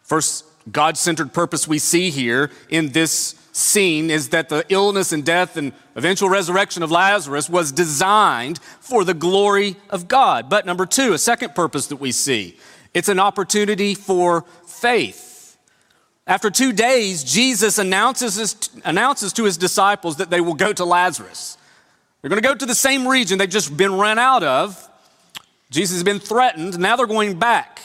first 0.03 0.45
God 0.71 0.97
centered 0.97 1.33
purpose 1.33 1.67
we 1.67 1.79
see 1.79 2.09
here 2.09 2.51
in 2.69 2.89
this 2.89 3.35
scene 3.51 4.09
is 4.09 4.29
that 4.29 4.49
the 4.49 4.65
illness 4.69 5.11
and 5.11 5.25
death 5.25 5.57
and 5.57 5.73
eventual 5.95 6.29
resurrection 6.29 6.83
of 6.83 6.91
Lazarus 6.91 7.49
was 7.49 7.71
designed 7.71 8.59
for 8.79 9.03
the 9.03 9.13
glory 9.13 9.75
of 9.89 10.07
God. 10.07 10.49
But 10.49 10.65
number 10.65 10.85
two, 10.85 11.13
a 11.13 11.17
second 11.17 11.55
purpose 11.55 11.87
that 11.87 11.97
we 11.97 12.11
see, 12.11 12.57
it's 12.93 13.09
an 13.09 13.19
opportunity 13.19 13.95
for 13.95 14.45
faith. 14.81 15.57
After 16.27 16.49
two 16.49 16.73
days, 16.73 17.23
Jesus 17.23 17.77
announces, 17.77 18.69
announces 18.83 19.33
to 19.33 19.45
his 19.45 19.57
disciples 19.57 20.17
that 20.17 20.29
they 20.29 20.41
will 20.41 20.53
go 20.53 20.73
to 20.73 20.85
Lazarus. 20.85 21.57
They're 22.21 22.29
going 22.29 22.41
to 22.41 22.47
go 22.47 22.55
to 22.55 22.65
the 22.65 22.75
same 22.75 23.07
region 23.07 23.37
they've 23.37 23.49
just 23.49 23.75
been 23.75 23.93
run 23.93 24.19
out 24.19 24.43
of. 24.43 24.89
Jesus 25.69 25.95
has 25.97 26.03
been 26.03 26.19
threatened. 26.19 26.77
Now 26.77 26.95
they're 26.95 27.07
going 27.07 27.39
back. 27.39 27.81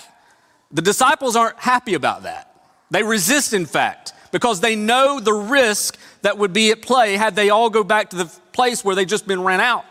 The 0.72 0.82
disciples 0.82 1.36
aren't 1.36 1.58
happy 1.58 1.94
about 1.94 2.24
that. 2.24 2.52
They 2.90 3.02
resist, 3.02 3.52
in 3.52 3.66
fact 3.66 4.12
because 4.36 4.60
they 4.60 4.76
know 4.76 5.18
the 5.18 5.32
risk 5.32 5.98
that 6.20 6.36
would 6.36 6.52
be 6.52 6.70
at 6.70 6.82
play 6.82 7.16
had 7.16 7.34
they 7.34 7.48
all 7.48 7.70
go 7.70 7.82
back 7.82 8.10
to 8.10 8.16
the 8.16 8.26
place 8.52 8.84
where 8.84 8.94
they've 8.94 9.06
just 9.06 9.26
been 9.26 9.42
ran 9.42 9.60
out. 9.60 9.84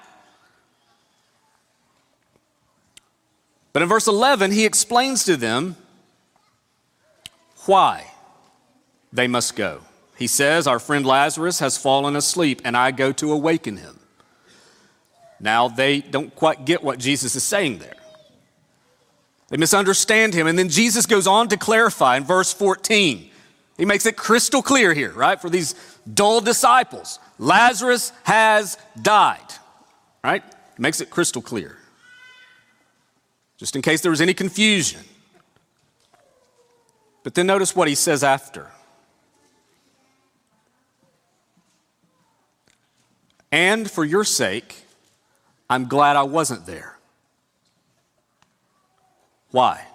But 3.73 3.81
in 3.81 3.89
verse 3.89 4.07
11, 4.07 4.51
he 4.51 4.65
explains 4.65 5.23
to 5.25 5.35
them 5.35 5.75
why 7.67 8.11
they 9.11 9.27
must 9.27 9.55
go. 9.55 9.81
He 10.17 10.27
says, 10.27 10.67
Our 10.67 10.79
friend 10.79 11.05
Lazarus 11.05 11.59
has 11.59 11.77
fallen 11.77 12.15
asleep, 12.15 12.61
and 12.63 12.75
I 12.77 12.91
go 12.91 13.11
to 13.13 13.31
awaken 13.31 13.77
him. 13.77 13.99
Now, 15.39 15.67
they 15.67 16.01
don't 16.01 16.33
quite 16.35 16.65
get 16.65 16.83
what 16.83 16.99
Jesus 16.99 17.35
is 17.35 17.43
saying 17.43 17.79
there. 17.79 17.95
They 19.49 19.57
misunderstand 19.57 20.33
him. 20.33 20.47
And 20.47 20.57
then 20.57 20.69
Jesus 20.69 21.05
goes 21.05 21.27
on 21.27 21.49
to 21.49 21.57
clarify 21.57 22.17
in 22.17 22.23
verse 22.23 22.51
14. 22.53 23.29
He 23.77 23.85
makes 23.85 24.05
it 24.05 24.15
crystal 24.15 24.61
clear 24.61 24.93
here, 24.93 25.11
right, 25.11 25.39
for 25.39 25.49
these 25.49 25.75
dull 26.11 26.41
disciples. 26.41 27.19
Lazarus 27.37 28.11
has 28.23 28.77
died, 29.01 29.39
right? 30.23 30.43
Makes 30.77 31.01
it 31.01 31.09
crystal 31.09 31.41
clear. 31.41 31.77
Just 33.57 33.75
in 33.75 33.81
case 33.81 34.01
there 34.01 34.11
was 34.11 34.21
any 34.21 34.33
confusion. 34.33 35.01
But 37.25 37.33
then 37.33 37.47
notice 37.47 37.75
what 37.75 37.87
he 37.87 37.95
says 37.95 38.23
after. 38.23 38.69
And 43.51 43.89
for 43.89 44.05
your 44.05 44.23
sake, 44.23 44.83
I'm 45.67 45.87
glad 45.87 46.17
I 46.17 46.21
wasn't 46.21 46.67
there. 46.67 46.99
Why? 49.49 49.87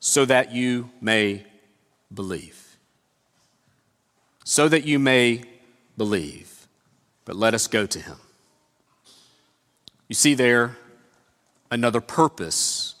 So 0.00 0.26
that 0.26 0.52
you 0.52 0.90
may 1.00 1.46
believe. 2.12 2.76
So 4.44 4.68
that 4.68 4.84
you 4.84 4.98
may 4.98 5.44
believe. 5.96 6.68
But 7.24 7.36
let 7.36 7.54
us 7.54 7.66
go 7.68 7.86
to 7.86 7.98
him. 7.98 8.18
You 10.08 10.14
see 10.14 10.34
there 10.34 10.76
another 11.70 12.02
purpose 12.02 12.96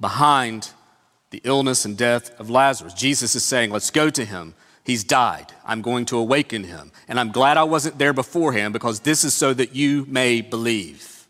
behind 0.00 0.70
the 1.34 1.48
illness 1.48 1.84
and 1.84 1.98
death 1.98 2.38
of 2.40 2.48
Lazarus. 2.48 2.94
Jesus 2.94 3.34
is 3.34 3.44
saying, 3.44 3.70
Let's 3.70 3.90
go 3.90 4.08
to 4.10 4.24
him 4.24 4.54
He's 4.84 5.02
died. 5.02 5.46
I'm 5.64 5.80
going 5.80 6.04
to 6.06 6.18
awaken 6.18 6.64
him. 6.64 6.92
And 7.08 7.18
I'm 7.18 7.32
glad 7.32 7.56
I 7.56 7.64
wasn't 7.64 7.98
there 7.98 8.12
beforehand 8.12 8.74
because 8.74 9.00
this 9.00 9.24
is 9.24 9.32
so 9.32 9.54
that 9.54 9.74
you 9.74 10.04
may 10.06 10.42
believe. 10.42 11.26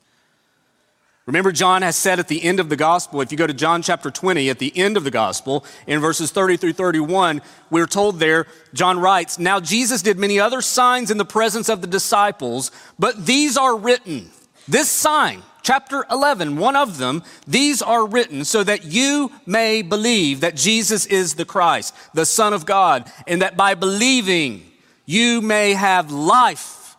Remember, 1.24 1.52
John 1.52 1.82
has 1.82 1.96
said 1.96 2.18
at 2.18 2.28
the 2.28 2.42
end 2.42 2.60
of 2.60 2.68
the 2.68 2.76
gospel, 2.76 3.20
if 3.20 3.32
you 3.32 3.38
go 3.38 3.46
to 3.46 3.54
John 3.54 3.80
chapter 3.80 4.10
20, 4.10 4.50
at 4.50 4.58
the 4.58 4.76
end 4.76 4.96
of 4.96 5.04
the 5.04 5.10
gospel, 5.10 5.64
in 5.86 6.00
verses 6.00 6.32
30 6.32 6.58
through 6.58 6.72
31, 6.74 7.40
we're 7.70 7.86
told 7.86 8.18
there, 8.18 8.46
John 8.74 8.98
writes, 8.98 9.38
Now 9.38 9.60
Jesus 9.60 10.02
did 10.02 10.18
many 10.18 10.38
other 10.38 10.60
signs 10.60 11.10
in 11.10 11.16
the 11.16 11.24
presence 11.24 11.70
of 11.70 11.80
the 11.80 11.86
disciples, 11.86 12.72
but 12.98 13.24
these 13.24 13.56
are 13.56 13.74
written. 13.74 14.30
This 14.66 14.88
sign, 14.88 15.42
chapter 15.62 16.04
11, 16.10 16.56
one 16.56 16.76
of 16.76 16.98
them, 16.98 17.22
these 17.46 17.82
are 17.82 18.06
written 18.06 18.44
so 18.44 18.64
that 18.64 18.84
you 18.84 19.30
may 19.46 19.82
believe 19.82 20.40
that 20.40 20.56
Jesus 20.56 21.06
is 21.06 21.34
the 21.34 21.44
Christ, 21.44 21.94
the 22.14 22.26
Son 22.26 22.52
of 22.52 22.64
God, 22.64 23.10
and 23.26 23.42
that 23.42 23.56
by 23.56 23.74
believing 23.74 24.70
you 25.06 25.40
may 25.40 25.74
have 25.74 26.10
life 26.10 26.96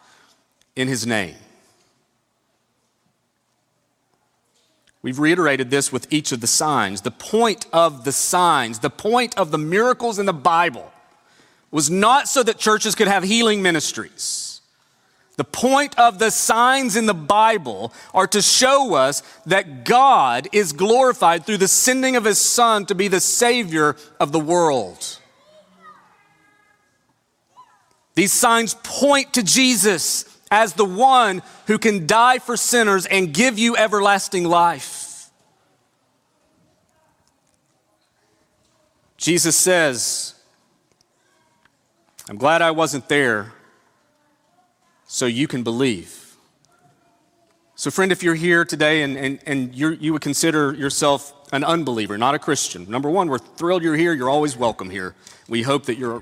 in 0.75 0.88
his 0.88 1.07
name. 1.07 1.36
We've 5.01 5.19
reiterated 5.19 5.69
this 5.69 5.91
with 5.91 6.12
each 6.12 6.31
of 6.31 6.41
the 6.41 6.48
signs. 6.48 7.01
The 7.01 7.12
point 7.12 7.67
of 7.72 8.05
the 8.05 8.12
signs, 8.12 8.79
the 8.79 8.89
point 8.89 9.38
of 9.38 9.51
the 9.51 9.57
miracles 9.60 10.17
in 10.17 10.25
the 10.25 10.34
Bible 10.34 10.91
was 11.69 11.91
not 11.91 12.27
so 12.27 12.41
that 12.41 12.57
churches 12.57 12.95
could 12.95 13.07
have 13.07 13.24
healing 13.24 13.62
ministries. 13.62 14.54
The 15.38 15.44
point 15.44 15.98
of 16.00 16.18
the 16.18 16.32
signs 16.32 16.96
in 16.96 17.08
the 17.08 17.13
Bible 17.13 17.92
are 18.13 18.27
to 18.27 18.42
show 18.42 18.94
us 18.96 19.22
that 19.46 19.84
God 19.84 20.48
is 20.54 20.71
glorified 20.71 21.45
through 21.45 21.58
the 21.58 21.67
sending 21.67 22.15
of 22.15 22.24
his 22.24 22.39
Son 22.39 22.86
to 22.86 22.95
be 22.95 23.10
the 23.10 23.19
Savior 23.19 23.98
of 24.19 24.32
the 24.32 24.39
world. 24.39 25.19
These 28.13 28.32
signs 28.32 28.76
point 28.82 29.34
to 29.34 29.43
Jesus 29.43 30.24
as 30.50 30.74
the 30.74 30.86
one 30.86 31.41
who 31.67 31.78
can 31.78 32.08
die 32.08 32.39
for 32.39 32.56
sinners 32.56 33.06
and 33.06 33.34
give 33.34 33.60
you 33.60 33.76
everlasting 33.76 34.45
life. 34.45 35.30
Jesus 39.17 39.58
says, 39.58 40.34
I'm 42.30 42.38
glad 42.38 42.62
I 42.62 42.71
wasn't 42.71 43.10
there 43.10 43.55
so 45.15 45.25
you 45.25 45.47
can 45.47 45.63
believe. 45.63 46.36
So, 47.75 47.89
friend, 47.89 48.12
if 48.12 48.21
you're 48.21 48.36
here 48.36 48.65
today 48.65 49.01
and, 49.01 49.17
and, 49.17 49.39
and 49.45 49.73
you 49.73 50.12
would 50.12 50.21
consider 50.21 50.73
yourself 50.73 51.34
an 51.54 51.63
unbeliever, 51.63 52.17
not 52.17 52.36
a 52.36 52.39
Christian, 52.39 52.89
number 52.91 53.10
one, 53.10 53.30
we're 53.30 53.38
thrilled 53.38 53.82
you're 53.82 53.95
here. 53.95 54.12
You're 54.12 54.30
always 54.30 54.58
welcome 54.58 54.89
here. 54.89 55.15
We 55.47 55.62
hope 55.62 55.86
that 55.86 55.97
you're 55.97 56.21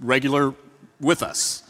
regular 0.00 0.54
with 1.00 1.24
us. 1.24 1.64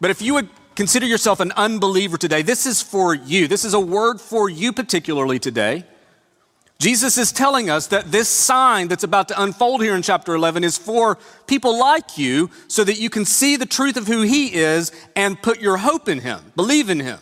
But 0.00 0.10
if 0.10 0.20
you 0.20 0.34
would 0.34 0.48
consider 0.74 1.06
yourself 1.06 1.38
an 1.38 1.52
unbeliever 1.52 2.18
today, 2.18 2.42
this 2.42 2.66
is 2.66 2.82
for 2.82 3.14
you. 3.14 3.46
This 3.46 3.64
is 3.64 3.72
a 3.72 3.80
word 3.80 4.20
for 4.20 4.50
you, 4.50 4.72
particularly 4.72 5.38
today. 5.38 5.84
Jesus 6.78 7.16
is 7.16 7.32
telling 7.32 7.70
us 7.70 7.86
that 7.86 8.12
this 8.12 8.28
sign 8.28 8.88
that's 8.88 9.04
about 9.04 9.28
to 9.28 9.42
unfold 9.42 9.82
here 9.82 9.94
in 9.94 10.02
chapter 10.02 10.34
11 10.34 10.62
is 10.62 10.76
for 10.76 11.16
people 11.46 11.78
like 11.78 12.18
you 12.18 12.50
so 12.68 12.84
that 12.84 12.98
you 12.98 13.08
can 13.08 13.24
see 13.24 13.56
the 13.56 13.64
truth 13.64 13.96
of 13.96 14.06
who 14.06 14.22
He 14.22 14.54
is 14.54 14.92
and 15.14 15.40
put 15.40 15.60
your 15.60 15.78
hope 15.78 16.06
in 16.08 16.20
Him, 16.20 16.40
believe 16.54 16.90
in 16.90 17.00
Him. 17.00 17.18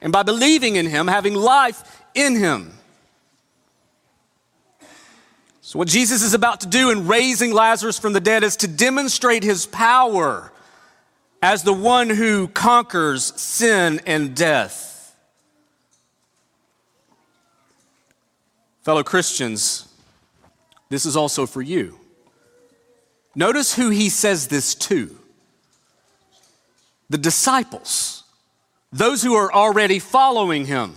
And 0.00 0.12
by 0.12 0.24
believing 0.24 0.76
in 0.76 0.86
Him, 0.86 1.06
having 1.06 1.34
life 1.34 2.02
in 2.14 2.34
Him. 2.36 2.72
So, 5.60 5.78
what 5.78 5.88
Jesus 5.88 6.22
is 6.22 6.34
about 6.34 6.60
to 6.60 6.66
do 6.66 6.90
in 6.90 7.06
raising 7.06 7.52
Lazarus 7.52 7.98
from 7.98 8.14
the 8.14 8.20
dead 8.20 8.42
is 8.42 8.56
to 8.56 8.68
demonstrate 8.68 9.44
His 9.44 9.66
power 9.66 10.50
as 11.42 11.62
the 11.62 11.72
one 11.72 12.10
who 12.10 12.48
conquers 12.48 13.24
sin 13.40 14.00
and 14.06 14.34
death. 14.34 14.97
Fellow 18.88 19.02
Christians, 19.04 19.86
this 20.88 21.04
is 21.04 21.14
also 21.14 21.44
for 21.44 21.60
you. 21.60 21.98
Notice 23.34 23.74
who 23.74 23.90
he 23.90 24.08
says 24.08 24.48
this 24.48 24.74
to 24.76 25.14
the 27.10 27.18
disciples, 27.18 28.24
those 28.90 29.22
who 29.22 29.34
are 29.34 29.52
already 29.52 29.98
following 29.98 30.64
him. 30.64 30.94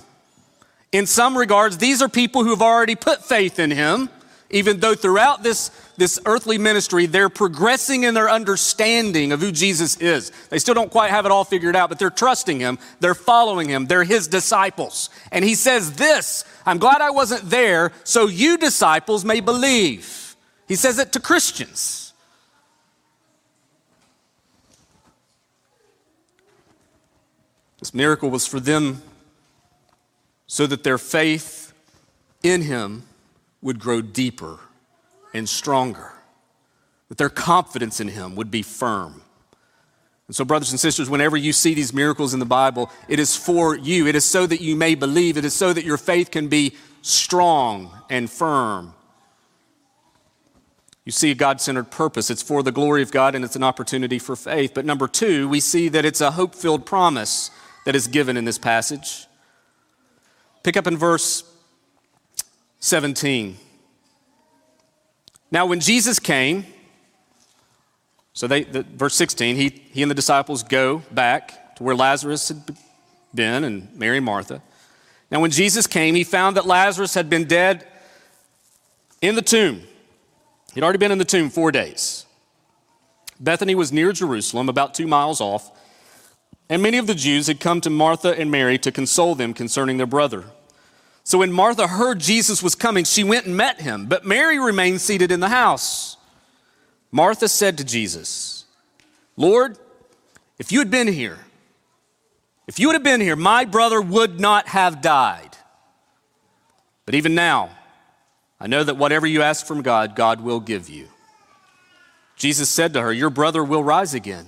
In 0.93 1.06
some 1.06 1.38
regards, 1.38 1.80
these 1.80 2.01
are 2.01 2.08
people 2.08 2.45
who 2.45 2.51
have 2.51 2.62
already 2.62 2.95
put 2.95 3.25
faith 3.25 3.60
in 3.60 3.71
him, 3.71 4.08
even 4.49 4.80
though 4.80 4.95
throughout 4.95 5.43
this, 5.43 5.69
this 6.01 6.19
earthly 6.25 6.57
ministry, 6.57 7.05
they're 7.05 7.29
progressing 7.29 8.05
in 8.05 8.15
their 8.15 8.27
understanding 8.27 9.31
of 9.31 9.39
who 9.39 9.51
Jesus 9.51 9.97
is. 9.97 10.31
They 10.49 10.57
still 10.57 10.73
don't 10.73 10.89
quite 10.89 11.11
have 11.11 11.27
it 11.27 11.31
all 11.31 11.43
figured 11.43 11.75
out, 11.75 11.89
but 11.89 11.99
they're 11.99 12.09
trusting 12.09 12.59
him, 12.59 12.79
they're 12.99 13.13
following 13.13 13.69
him, 13.69 13.85
they're 13.85 14.03
his 14.03 14.27
disciples. 14.27 15.11
And 15.31 15.45
he 15.45 15.53
says 15.53 15.93
this 15.93 16.43
I'm 16.65 16.79
glad 16.79 17.01
I 17.01 17.11
wasn't 17.11 17.47
there 17.51 17.91
so 18.03 18.25
you 18.25 18.57
disciples 18.57 19.23
may 19.23 19.41
believe. 19.41 20.35
He 20.67 20.75
says 20.75 20.97
it 20.97 21.11
to 21.11 21.19
Christians. 21.19 22.13
This 27.79 27.93
miracle 27.93 28.31
was 28.31 28.47
for 28.47 28.59
them 28.59 29.03
so 30.47 30.65
that 30.65 30.83
their 30.83 30.97
faith 30.97 31.73
in 32.41 32.63
him 32.63 33.03
would 33.61 33.77
grow 33.77 34.01
deeper 34.01 34.57
and 35.33 35.47
stronger, 35.47 36.13
that 37.09 37.17
their 37.17 37.29
confidence 37.29 37.99
in 37.99 38.07
him 38.09 38.35
would 38.35 38.51
be 38.51 38.61
firm. 38.61 39.21
And 40.27 40.35
so, 40.35 40.45
brothers 40.45 40.71
and 40.71 40.79
sisters, 40.79 41.09
whenever 41.09 41.35
you 41.35 41.51
see 41.51 41.73
these 41.73 41.93
miracles 41.93 42.33
in 42.33 42.39
the 42.39 42.45
Bible, 42.45 42.89
it 43.09 43.19
is 43.19 43.35
for 43.35 43.75
you. 43.75 44.07
It 44.07 44.15
is 44.15 44.23
so 44.23 44.45
that 44.47 44.61
you 44.61 44.75
may 44.75 44.95
believe. 44.95 45.35
It 45.37 45.43
is 45.43 45.53
so 45.53 45.73
that 45.73 45.83
your 45.83 45.97
faith 45.97 46.31
can 46.31 46.47
be 46.47 46.73
strong 47.01 47.91
and 48.09 48.29
firm. 48.29 48.93
You 51.03 51.11
see 51.11 51.31
a 51.31 51.35
God 51.35 51.59
centered 51.59 51.89
purpose. 51.91 52.29
It's 52.29 52.43
for 52.43 52.63
the 52.63 52.71
glory 52.71 53.01
of 53.01 53.11
God 53.11 53.33
and 53.35 53.43
it's 53.43 53.55
an 53.55 53.63
opportunity 53.63 54.19
for 54.19 54.35
faith. 54.35 54.73
But 54.73 54.85
number 54.85 55.07
two, 55.07 55.49
we 55.49 55.59
see 55.59 55.89
that 55.89 56.05
it's 56.05 56.21
a 56.21 56.31
hope 56.31 56.53
filled 56.53 56.85
promise 56.85 57.49
that 57.85 57.95
is 57.95 58.07
given 58.07 58.37
in 58.37 58.45
this 58.45 58.59
passage. 58.59 59.25
Pick 60.63 60.77
up 60.77 60.85
in 60.85 60.95
verse 60.95 61.43
17. 62.79 63.57
Now, 65.51 65.65
when 65.65 65.81
Jesus 65.81 66.17
came, 66.17 66.65
so 68.33 68.47
they, 68.47 68.63
the, 68.63 68.83
verse 68.83 69.15
16, 69.15 69.57
he, 69.57 69.69
he 69.91 70.01
and 70.01 70.09
the 70.09 70.15
disciples 70.15 70.63
go 70.63 71.03
back 71.11 71.75
to 71.75 71.83
where 71.83 71.95
Lazarus 71.95 72.47
had 72.47 72.77
been 73.35 73.65
and 73.65 73.93
Mary 73.93 74.17
and 74.17 74.25
Martha. 74.25 74.61
Now, 75.29 75.41
when 75.41 75.51
Jesus 75.51 75.87
came, 75.87 76.15
he 76.15 76.23
found 76.23 76.55
that 76.57 76.65
Lazarus 76.65 77.13
had 77.13 77.29
been 77.29 77.45
dead 77.45 77.85
in 79.21 79.35
the 79.35 79.41
tomb. 79.41 79.81
He'd 80.73 80.83
already 80.83 80.97
been 80.97 81.11
in 81.11 81.17
the 81.17 81.25
tomb 81.25 81.49
four 81.49 81.71
days. 81.71 82.25
Bethany 83.39 83.75
was 83.75 83.91
near 83.91 84.13
Jerusalem, 84.13 84.69
about 84.69 84.93
two 84.93 85.07
miles 85.07 85.41
off, 85.41 85.71
and 86.69 86.81
many 86.81 86.97
of 86.97 87.07
the 87.07 87.15
Jews 87.15 87.47
had 87.47 87.59
come 87.59 87.81
to 87.81 87.89
Martha 87.89 88.29
and 88.39 88.49
Mary 88.49 88.77
to 88.79 88.91
console 88.91 89.35
them 89.35 89.53
concerning 89.53 89.97
their 89.97 90.07
brother. 90.07 90.45
So 91.23 91.39
when 91.39 91.51
Martha 91.51 91.88
heard 91.88 92.19
Jesus 92.19 92.63
was 92.63 92.75
coming, 92.75 93.03
she 93.03 93.23
went 93.23 93.45
and 93.45 93.55
met 93.55 93.81
him, 93.81 94.07
but 94.07 94.25
Mary 94.25 94.60
remained 94.60 95.01
seated 95.01 95.31
in 95.31 95.39
the 95.39 95.49
house. 95.49 96.17
Martha 97.12 97.47
said 97.47 97.77
to 97.77 97.84
Jesus, 97.84 98.65
Lord, 99.38 99.77
if 100.57 100.71
you 100.71 100.79
had 100.79 100.91
been 100.91 101.07
here, 101.07 101.39
if 102.67 102.79
you 102.79 102.88
would 102.88 102.93
have 102.93 103.03
been 103.03 103.21
here, 103.21 103.36
my 103.36 103.65
brother 103.65 104.01
would 104.01 104.39
not 104.39 104.67
have 104.67 105.01
died. 105.01 105.57
But 107.05 107.15
even 107.15 107.36
now, 107.36 107.71
I 108.60 108.67
know 108.67 108.84
that 108.84 108.95
whatever 108.95 109.27
you 109.27 109.41
ask 109.41 109.65
from 109.65 109.81
God, 109.81 110.15
God 110.15 110.41
will 110.41 110.60
give 110.60 110.88
you. 110.88 111.07
Jesus 112.36 112.69
said 112.69 112.93
to 112.93 113.01
her, 113.01 113.12
Your 113.12 113.29
brother 113.29 113.63
will 113.63 113.84
rise 113.84 114.13
again. 114.13 114.47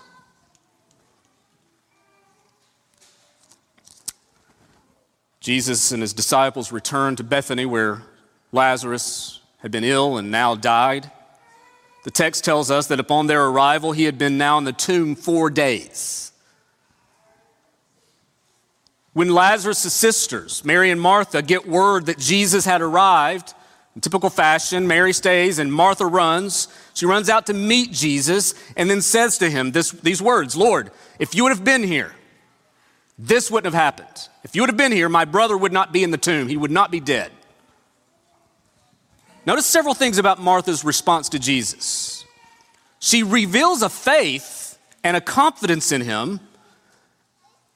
Jesus 5.41 5.91
and 5.91 6.03
his 6.03 6.13
disciples 6.13 6.71
returned 6.71 7.17
to 7.17 7.23
Bethany 7.23 7.65
where 7.65 8.03
Lazarus 8.51 9.41
had 9.57 9.71
been 9.71 9.83
ill 9.83 10.17
and 10.17 10.29
now 10.29 10.55
died. 10.55 11.11
The 12.03 12.11
text 12.11 12.45
tells 12.45 12.71
us 12.71 12.87
that 12.87 12.99
upon 12.99 13.27
their 13.27 13.45
arrival, 13.45 13.91
he 13.91 14.03
had 14.03 14.17
been 14.17 14.37
now 14.37 14.59
in 14.59 14.63
the 14.63 14.71
tomb 14.71 15.15
four 15.15 15.49
days. 15.49 16.31
When 19.13 19.33
Lazarus' 19.33 19.91
sisters, 19.91 20.63
Mary 20.63 20.89
and 20.91 21.01
Martha, 21.01 21.41
get 21.41 21.67
word 21.67 22.05
that 22.05 22.17
Jesus 22.17 22.63
had 22.63 22.81
arrived, 22.81 23.53
in 23.95 24.01
typical 24.01 24.29
fashion, 24.29 24.87
Mary 24.87 25.11
stays 25.11 25.59
and 25.59 25.73
Martha 25.73 26.05
runs. 26.05 26.67
She 26.93 27.05
runs 27.05 27.29
out 27.29 27.47
to 27.47 27.53
meet 27.53 27.91
Jesus 27.91 28.53
and 28.77 28.89
then 28.89 29.01
says 29.01 29.37
to 29.39 29.49
him 29.49 29.71
this, 29.71 29.91
these 29.91 30.21
words 30.21 30.55
Lord, 30.55 30.91
if 31.19 31.35
you 31.35 31.43
would 31.43 31.51
have 31.51 31.65
been 31.65 31.83
here, 31.83 32.13
this 33.21 33.51
wouldn't 33.51 33.71
have 33.71 33.79
happened. 33.79 34.29
If 34.43 34.55
you 34.55 34.63
would 34.63 34.69
have 34.69 34.77
been 34.77 34.91
here, 34.91 35.07
my 35.07 35.25
brother 35.25 35.55
would 35.55 35.71
not 35.71 35.93
be 35.93 36.03
in 36.03 36.09
the 36.09 36.17
tomb, 36.17 36.47
he 36.47 36.57
would 36.57 36.71
not 36.71 36.89
be 36.89 36.99
dead. 36.99 37.31
Notice 39.45 39.65
several 39.67 39.93
things 39.93 40.17
about 40.17 40.39
Martha's 40.39 40.83
response 40.83 41.29
to 41.29 41.39
Jesus. 41.39 42.25
She 42.99 43.21
reveals 43.21 43.83
a 43.83 43.89
faith 43.89 44.79
and 45.03 45.15
a 45.15 45.21
confidence 45.21 45.91
in 45.91 46.01
him, 46.01 46.39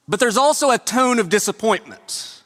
but 0.07 0.19
there's 0.19 0.37
also 0.37 0.71
a 0.71 0.77
tone 0.77 1.19
of 1.19 1.29
disappointment. 1.29 2.41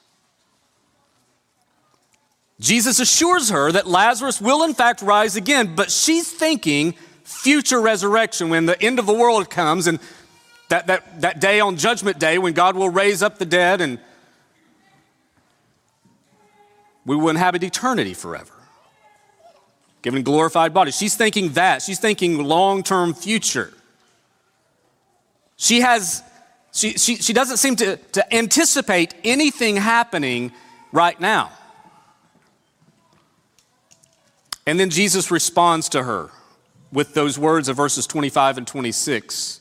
Jesus 2.60 3.00
assures 3.00 3.50
her 3.50 3.72
that 3.72 3.88
Lazarus 3.88 4.42
will 4.42 4.64
in 4.64 4.74
fact 4.74 5.02
rise 5.02 5.38
again, 5.38 5.76
but 5.76 5.90
she's 5.90 6.30
thinking 6.30 6.96
future 7.24 7.80
resurrection 7.80 8.50
when 8.50 8.66
the 8.66 8.82
end 8.82 9.00
of 9.00 9.06
the 9.06 9.14
world 9.14 9.50
comes 9.50 9.88
and 9.88 10.00
that, 10.70 10.88
that, 10.88 11.22
that 11.22 11.40
day 11.42 11.60
on 11.60 11.78
Judgment 11.78 12.20
Day 12.20 12.38
when 12.38 12.54
God 12.54 12.76
will 12.76 12.90
raise 12.90 13.22
up 13.22 13.38
the 13.38 13.46
dead 13.46 13.82
and 13.82 14.00
we 17.06 17.16
will 17.16 17.30
inhabit 17.30 17.64
eternity 17.64 18.14
forever, 18.14 18.54
given 20.04 20.22
glorified 20.22 20.74
bodies. 20.74 20.96
She's 20.96 21.16
thinking 21.16 21.50
that. 21.54 21.82
She's 21.82 22.00
thinking 22.00 22.44
long 22.44 22.84
term 22.84 23.14
future. 23.14 23.74
She 25.58 25.82
has, 25.82 26.24
she, 26.72 26.92
she, 26.94 27.16
she 27.16 27.34
doesn't 27.34 27.58
seem 27.58 27.76
to, 27.78 27.98
to 27.98 28.34
anticipate 28.34 29.16
anything 29.24 29.76
happening 29.76 30.52
right 30.92 31.20
now. 31.20 31.52
And 34.68 34.80
then 34.80 34.92
Jesus 34.92 35.32
responds 35.32 35.90
to 35.90 36.04
her 36.04 36.30
with 36.92 37.16
those 37.16 37.40
words 37.40 37.70
of 37.70 37.76
verses 37.76 38.06
25 38.06 38.60
and 38.60 38.68
26. 38.68 39.59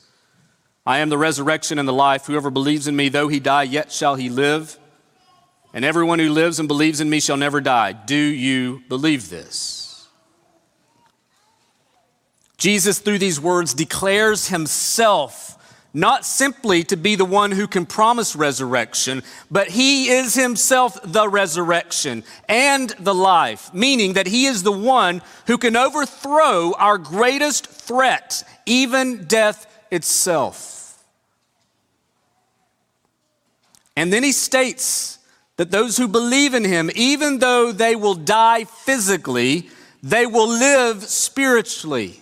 I 0.89 0.97
am 0.97 1.09
the 1.09 1.19
resurrection 1.19 1.77
and 1.77 1.87
the 1.87 1.93
life. 1.93 2.25
Whoever 2.25 2.49
believes 2.49 2.87
in 2.87 2.95
me, 2.95 3.09
though 3.09 3.27
he 3.27 3.39
die, 3.39 3.61
yet 3.61 3.91
shall 3.91 4.15
he 4.15 4.27
live. 4.27 4.79
And 5.71 5.85
everyone 5.85 6.17
who 6.17 6.31
lives 6.31 6.57
and 6.57 6.67
believes 6.67 6.99
in 6.99 7.11
me 7.11 7.19
shall 7.19 7.37
never 7.37 7.61
die. 7.61 7.91
Do 7.91 8.15
you 8.15 8.81
believe 8.89 9.29
this? 9.29 10.07
Jesus, 12.57 12.97
through 12.97 13.19
these 13.19 13.39
words, 13.39 13.75
declares 13.75 14.47
himself 14.47 15.63
not 15.93 16.25
simply 16.25 16.83
to 16.85 16.97
be 16.97 17.13
the 17.13 17.23
one 17.23 17.51
who 17.51 17.67
can 17.67 17.85
promise 17.85 18.35
resurrection, 18.35 19.21
but 19.51 19.67
he 19.67 20.09
is 20.09 20.33
himself 20.33 20.97
the 21.03 21.29
resurrection 21.29 22.23
and 22.47 22.89
the 22.97 23.13
life, 23.13 23.71
meaning 23.75 24.13
that 24.13 24.25
he 24.25 24.47
is 24.47 24.63
the 24.63 24.71
one 24.71 25.21
who 25.45 25.59
can 25.59 25.75
overthrow 25.75 26.73
our 26.79 26.97
greatest 26.97 27.67
threat, 27.67 28.43
even 28.65 29.25
death 29.25 29.67
itself. 29.91 30.77
And 33.99 34.13
then 34.13 34.23
he 34.23 34.31
states 34.31 35.19
that 35.57 35.71
those 35.71 35.97
who 35.97 36.07
believe 36.07 36.53
in 36.53 36.63
him, 36.63 36.89
even 36.95 37.39
though 37.39 37.73
they 37.73 37.97
will 37.97 38.15
die 38.15 38.63
physically, 38.63 39.69
they 40.01 40.25
will 40.25 40.47
live 40.47 41.03
spiritually. 41.03 42.21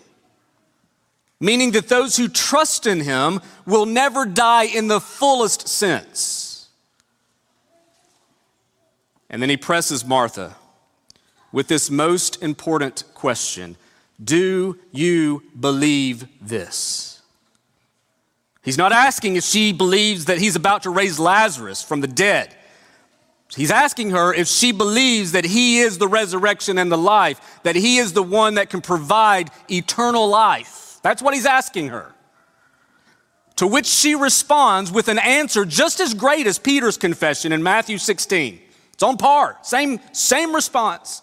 Meaning 1.40 1.74
that 1.74 1.88
those 1.88 2.18
who 2.18 2.30
trust 2.30 2.88
in 2.88 3.02
him 3.02 3.42
will 3.68 3.86
never 3.86 4.26
die 4.26 4.64
in 4.64 4.88
the 4.88 5.00
fullest 5.00 5.68
sense. 5.68 6.68
And 9.30 9.40
then 9.40 9.52
he 9.52 9.58
presses 9.58 10.04
Martha 10.04 10.56
with 11.52 11.68
this 11.68 11.92
most 11.92 12.42
important 12.42 13.04
question 13.14 13.78
Do 14.24 14.80
you 14.92 15.44
believe 15.60 16.28
this? 16.42 17.17
He's 18.68 18.78
not 18.78 18.92
asking 18.92 19.38
if 19.38 19.46
she 19.46 19.72
believes 19.72 20.26
that 20.26 20.40
he's 20.40 20.58
about 20.58 20.84
to 20.84 20.90
raise 20.90 21.18
Lazarus 21.20 21.82
from 21.82 22.02
the 22.02 22.08
dead. 22.08 22.54
He's 23.56 23.72
asking 23.72 24.10
her 24.10 24.34
if 24.34 24.50
she 24.50 24.74
believes 24.74 25.32
that 25.32 25.46
He 25.46 25.80
is 25.80 26.00
the 26.00 26.08
resurrection 26.10 26.78
and 26.78 26.92
the 26.92 26.98
life, 26.98 27.62
that 27.64 27.78
He 27.78 27.96
is 27.96 28.12
the 28.12 28.22
one 28.22 28.56
that 28.56 28.70
can 28.70 28.82
provide 28.82 29.52
eternal 29.72 30.28
life. 30.28 31.00
That's 31.02 31.22
what 31.22 31.34
He's 31.34 31.46
asking 31.46 31.88
her. 31.88 32.14
To 33.56 33.68
which 33.68 33.86
she 33.86 34.16
responds 34.16 34.92
with 34.92 35.08
an 35.08 35.18
answer 35.18 35.64
just 35.64 36.02
as 36.02 36.14
great 36.14 36.46
as 36.46 36.60
Peter's 36.60 36.98
confession 36.98 37.54
in 37.54 37.64
Matthew 37.64 37.98
16. 37.98 38.60
It's 38.92 39.02
on 39.02 39.16
par, 39.16 39.58
same, 39.62 40.02
same 40.12 40.54
response. 40.54 41.22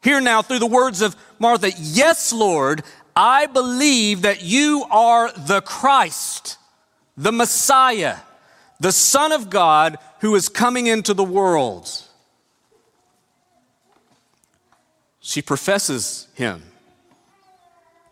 Here 0.00 0.20
now, 0.20 0.42
through 0.42 0.60
the 0.60 0.66
words 0.66 1.02
of 1.02 1.16
Martha, 1.40 1.72
Yes, 1.76 2.32
Lord, 2.32 2.84
I 3.16 3.46
believe 3.46 4.22
that 4.22 4.44
you 4.44 4.86
are 4.92 5.32
the 5.32 5.60
Christ, 5.60 6.56
the 7.16 7.32
Messiah, 7.32 8.18
the 8.80 8.92
Son 8.92 9.32
of 9.32 9.50
God 9.50 9.98
who 10.20 10.34
is 10.34 10.48
coming 10.48 10.86
into 10.86 11.14
the 11.14 11.24
world. 11.24 11.90
She 15.20 15.40
professes 15.40 16.28
him 16.34 16.62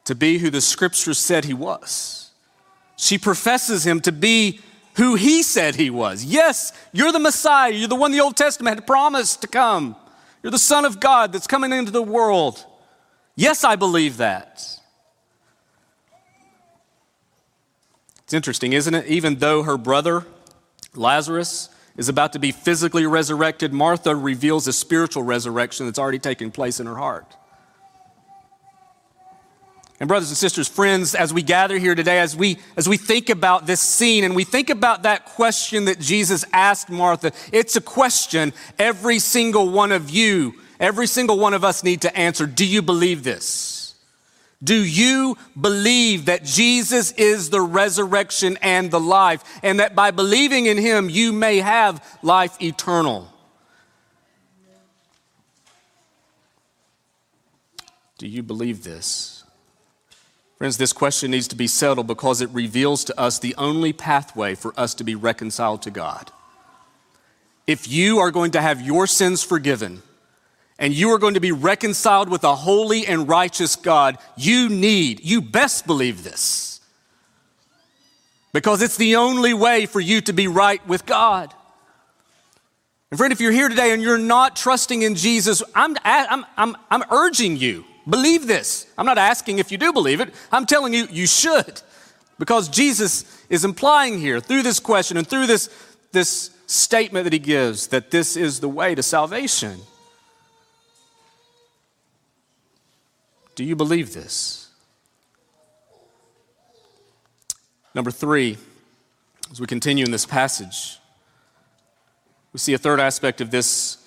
to 0.05 0.15
be 0.15 0.39
who 0.39 0.51
the 0.51 0.61
scriptures 0.61 1.19
said 1.19 1.45
he 1.45 1.55
was. 1.55 2.31
She 2.97 3.19
professes 3.19 3.87
him 3.87 4.01
to 4.01 4.13
be 4.13 4.61
who 4.95 5.15
he 5.15 5.43
said 5.43 5.75
he 5.75 5.91
was. 5.91 6.25
Yes, 6.25 6.73
you're 6.93 7.13
the 7.13 7.19
Messiah. 7.19 7.73
You're 7.73 7.89
the 7.89 7.97
one 7.97 8.13
the 8.13 8.21
Old 8.21 8.37
Testament 8.37 8.77
had 8.77 8.87
promised 8.87 9.41
to 9.43 9.47
come. 9.47 9.97
You're 10.43 10.51
the 10.51 10.59
Son 10.59 10.85
of 10.85 11.01
God 11.01 11.33
that's 11.33 11.47
coming 11.47 11.73
into 11.73 11.91
the 11.91 12.03
world. 12.03 12.65
Yes, 13.35 13.65
I 13.65 13.77
believe 13.77 14.19
that. 14.19 14.81
It's 18.33 18.35
interesting, 18.35 18.73
isn't 18.73 18.95
it? 18.95 19.07
Even 19.09 19.35
though 19.41 19.63
her 19.63 19.77
brother, 19.77 20.25
Lazarus, 20.95 21.69
is 21.99 22.09
about 22.09 22.33
to 22.33 22.39
be 22.39 22.51
physically 22.51 23.05
resurrected, 23.05 23.75
Martha 23.75 24.17
reveals 24.17 24.67
a 24.67 24.73
spiritual 24.73 25.23
resurrection 25.23 25.85
that's 25.85 25.99
already 25.99 26.19
taken 26.19 26.51
place 26.51 26.81
in 26.81 26.87
her 26.87 26.97
heart. 26.97 27.37
And 30.01 30.09
brothers 30.09 30.31
and 30.31 30.39
sisters, 30.39 30.67
friends, 30.67 31.15
as 31.15 31.35
we 31.35 31.43
gather 31.43 31.77
here 31.77 31.95
today, 31.95 32.21
as 32.21 32.35
we 32.35 32.57
as 32.75 32.89
we 32.89 32.97
think 32.97 33.29
about 33.29 33.67
this 33.67 33.83
scene 33.83 34.25
and 34.25 34.35
we 34.35 34.45
think 34.45 34.71
about 34.71 35.03
that 35.03 35.27
question 35.27 35.85
that 35.85 36.01
Jesus 36.01 36.43
asked 36.55 36.89
Martha, 36.89 37.33
it's 37.53 37.77
a 37.77 37.83
question 37.83 38.55
every 38.79 39.19
single 39.19 39.69
one 39.69 39.93
of 39.93 40.09
you, 40.09 40.55
every 40.81 41.07
single 41.07 41.39
one 41.39 41.53
of 41.53 41.65
us 41.65 41.85
need 41.85 42.01
to 42.01 42.17
answer. 42.17 42.47
Do 42.47 42.65
you 42.65 42.81
believe 42.81 43.25
this? 43.25 43.72
Do 44.63 44.77
you 44.77 45.37
believe 45.61 46.27
that 46.27 46.45
Jesus 46.45 47.11
is 47.13 47.51
the 47.51 47.61
resurrection 47.61 48.59
and 48.63 48.91
the 48.91 49.01
life, 49.01 49.43
and 49.63 49.81
that 49.81 49.95
by 49.95 50.13
believing 50.13 50.67
in 50.67 50.79
him, 50.79 51.11
you 51.11 51.33
may 51.33 51.59
have 51.59 52.19
life 52.23 52.61
eternal? 52.63 53.29
Do 58.19 58.29
you 58.29 58.45
believe 58.45 58.85
this? 58.85 59.43
Friends, 60.59 60.77
this 60.77 60.93
question 60.93 61.33
needs 61.33 61.49
to 61.49 61.57
be 61.57 61.67
settled 61.67 62.07
because 62.07 62.41
it 62.41 62.49
reveals 62.51 63.03
to 63.05 63.21
us 63.21 63.41
the 63.41 63.57
only 63.59 63.93
pathway 63.93 64.55
for 64.55 64.73
us 64.79 64.95
to 64.95 65.03
be 65.03 65.17
reconciled 65.17 65.83
to 65.83 65.91
God. 65.91 66.31
If 67.67 67.89
you 67.89 68.21
are 68.21 68.31
going 68.31 68.53
to 68.53 68.61
have 68.61 68.81
your 68.81 69.09
sins 69.09 69.43
forgiven 69.43 70.03
and 70.83 70.93
you 70.93 71.11
are 71.13 71.19
going 71.19 71.33
to 71.35 71.41
be 71.41 71.53
reconciled 71.53 72.29
with 72.29 72.45
a 72.45 72.55
holy 72.55 73.07
and 73.07 73.27
righteous 73.27 73.75
God, 73.77 74.19
you 74.37 74.69
need, 74.69 75.25
you 75.25 75.41
best 75.41 75.87
believe 75.87 76.23
this. 76.25 76.81
Because 78.53 78.83
it's 78.83 78.99
the 78.99 79.17
only 79.17 79.55
way 79.55 79.87
for 79.87 80.01
you 80.01 80.21
to 80.21 80.35
be 80.35 80.47
right 80.47 80.87
with 80.87 81.07
God. 81.07 81.55
And 83.11 83.17
friend, 83.17 83.33
if 83.33 83.41
you're 83.41 83.53
here 83.53 83.71
today 83.71 83.93
and 83.93 84.03
you're 84.03 84.19
not 84.19 84.57
trusting 84.57 85.01
in 85.01 85.15
Jesus, 85.15 85.63
I'm, 85.75 85.97
I'm, 86.05 86.45
I'm, 86.59 86.77
I'm 86.91 87.05
urging 87.11 87.57
you 87.57 87.87
Believe 88.09 88.47
this. 88.47 88.87
I'm 88.99 89.07
not 89.07 89.19
asking 89.19 89.59
if 89.59 89.71
you 89.71 89.79
do 89.79 89.93
believe 89.93 90.21
it, 90.21 90.35
I'm 90.51 90.67
telling 90.67 90.93
you, 90.93 91.07
you 91.11 91.27
should. 91.27 91.81
Because 92.39 92.69
Jesus 92.69 93.45
is 93.49 93.65
implying 93.65 94.19
here 94.19 94.41
through 94.41 94.63
this 94.63 94.81
question 94.81 95.17
and 95.17 95.27
through 95.27 95.47
this, 95.47 95.71
this 96.11 96.51
statement 96.67 97.25
that 97.25 97.33
he 97.33 97.39
gives 97.39 97.89
that 97.89 98.11
this 98.11 98.37
is 98.37 98.61
the 98.61 98.69
way 98.69 98.95
to 98.95 99.03
salvation. 99.03 99.81
Do 103.55 103.65
you 103.65 103.77
believe 103.77 104.15
this? 104.15 104.71
Number 107.95 108.11
three, 108.11 108.57
as 109.51 109.61
we 109.61 109.67
continue 109.67 110.05
in 110.05 110.11
this 110.11 110.25
passage, 110.25 110.99
we 112.53 112.59
see 112.59 112.73
a 112.73 112.79
third 112.79 113.01
aspect 113.01 113.41
of 113.41 113.51
this 113.51 113.99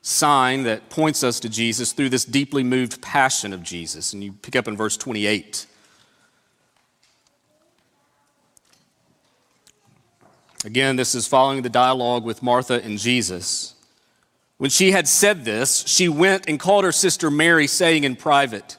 sign 0.00 0.62
that 0.62 0.88
points 0.88 1.22
us 1.22 1.38
to 1.40 1.48
Jesus 1.48 1.92
through 1.92 2.08
this 2.08 2.24
deeply 2.24 2.62
moved 2.62 3.02
passion 3.02 3.52
of 3.52 3.62
Jesus. 3.62 4.14
And 4.14 4.24
you 4.24 4.32
pick 4.32 4.56
up 4.56 4.66
in 4.66 4.76
verse 4.76 4.96
28. 4.96 5.66
Again, 10.64 10.96
this 10.96 11.14
is 11.14 11.26
following 11.26 11.62
the 11.62 11.68
dialogue 11.68 12.24
with 12.24 12.42
Martha 12.42 12.82
and 12.82 12.98
Jesus. 12.98 13.74
When 14.58 14.70
she 14.70 14.90
had 14.90 15.06
said 15.08 15.44
this, 15.44 15.84
she 15.86 16.08
went 16.08 16.48
and 16.48 16.58
called 16.58 16.84
her 16.84 16.92
sister 16.92 17.30
Mary, 17.30 17.66
saying 17.68 18.04
in 18.04 18.16
private, 18.16 18.76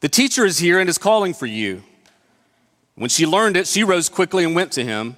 The 0.00 0.08
teacher 0.08 0.44
is 0.44 0.58
here 0.58 0.80
and 0.80 0.90
is 0.90 0.98
calling 0.98 1.32
for 1.32 1.46
you. 1.46 1.84
When 2.96 3.08
she 3.08 3.24
learned 3.24 3.56
it, 3.56 3.66
she 3.66 3.84
rose 3.84 4.08
quickly 4.08 4.44
and 4.44 4.54
went 4.54 4.72
to 4.72 4.84
him. 4.84 5.16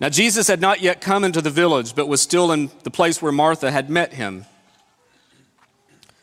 Now, 0.00 0.08
Jesus 0.08 0.48
had 0.48 0.60
not 0.60 0.80
yet 0.80 1.00
come 1.00 1.24
into 1.24 1.40
the 1.40 1.50
village, 1.50 1.94
but 1.94 2.08
was 2.08 2.20
still 2.20 2.52
in 2.52 2.70
the 2.84 2.90
place 2.90 3.20
where 3.20 3.32
Martha 3.32 3.70
had 3.70 3.90
met 3.90 4.14
him. 4.14 4.46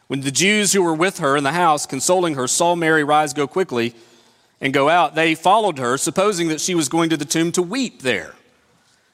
When 0.07 0.21
the 0.21 0.31
Jews 0.31 0.73
who 0.73 0.81
were 0.81 0.93
with 0.93 1.19
her 1.19 1.37
in 1.37 1.43
the 1.43 1.51
house, 1.51 1.85
consoling 1.85 2.35
her, 2.35 2.47
saw 2.47 2.75
Mary 2.75 3.03
rise, 3.03 3.33
go 3.33 3.45
quickly, 3.45 3.93
and 4.59 4.73
go 4.73 4.89
out, 4.89 5.15
they 5.15 5.35
followed 5.35 5.77
her, 5.77 5.97
supposing 5.97 6.47
that 6.47 6.59
she 6.59 6.75
was 6.75 6.89
going 6.89 7.09
to 7.09 7.17
the 7.17 7.25
tomb 7.25 7.51
to 7.53 7.61
weep 7.61 8.01
there. 8.01 8.36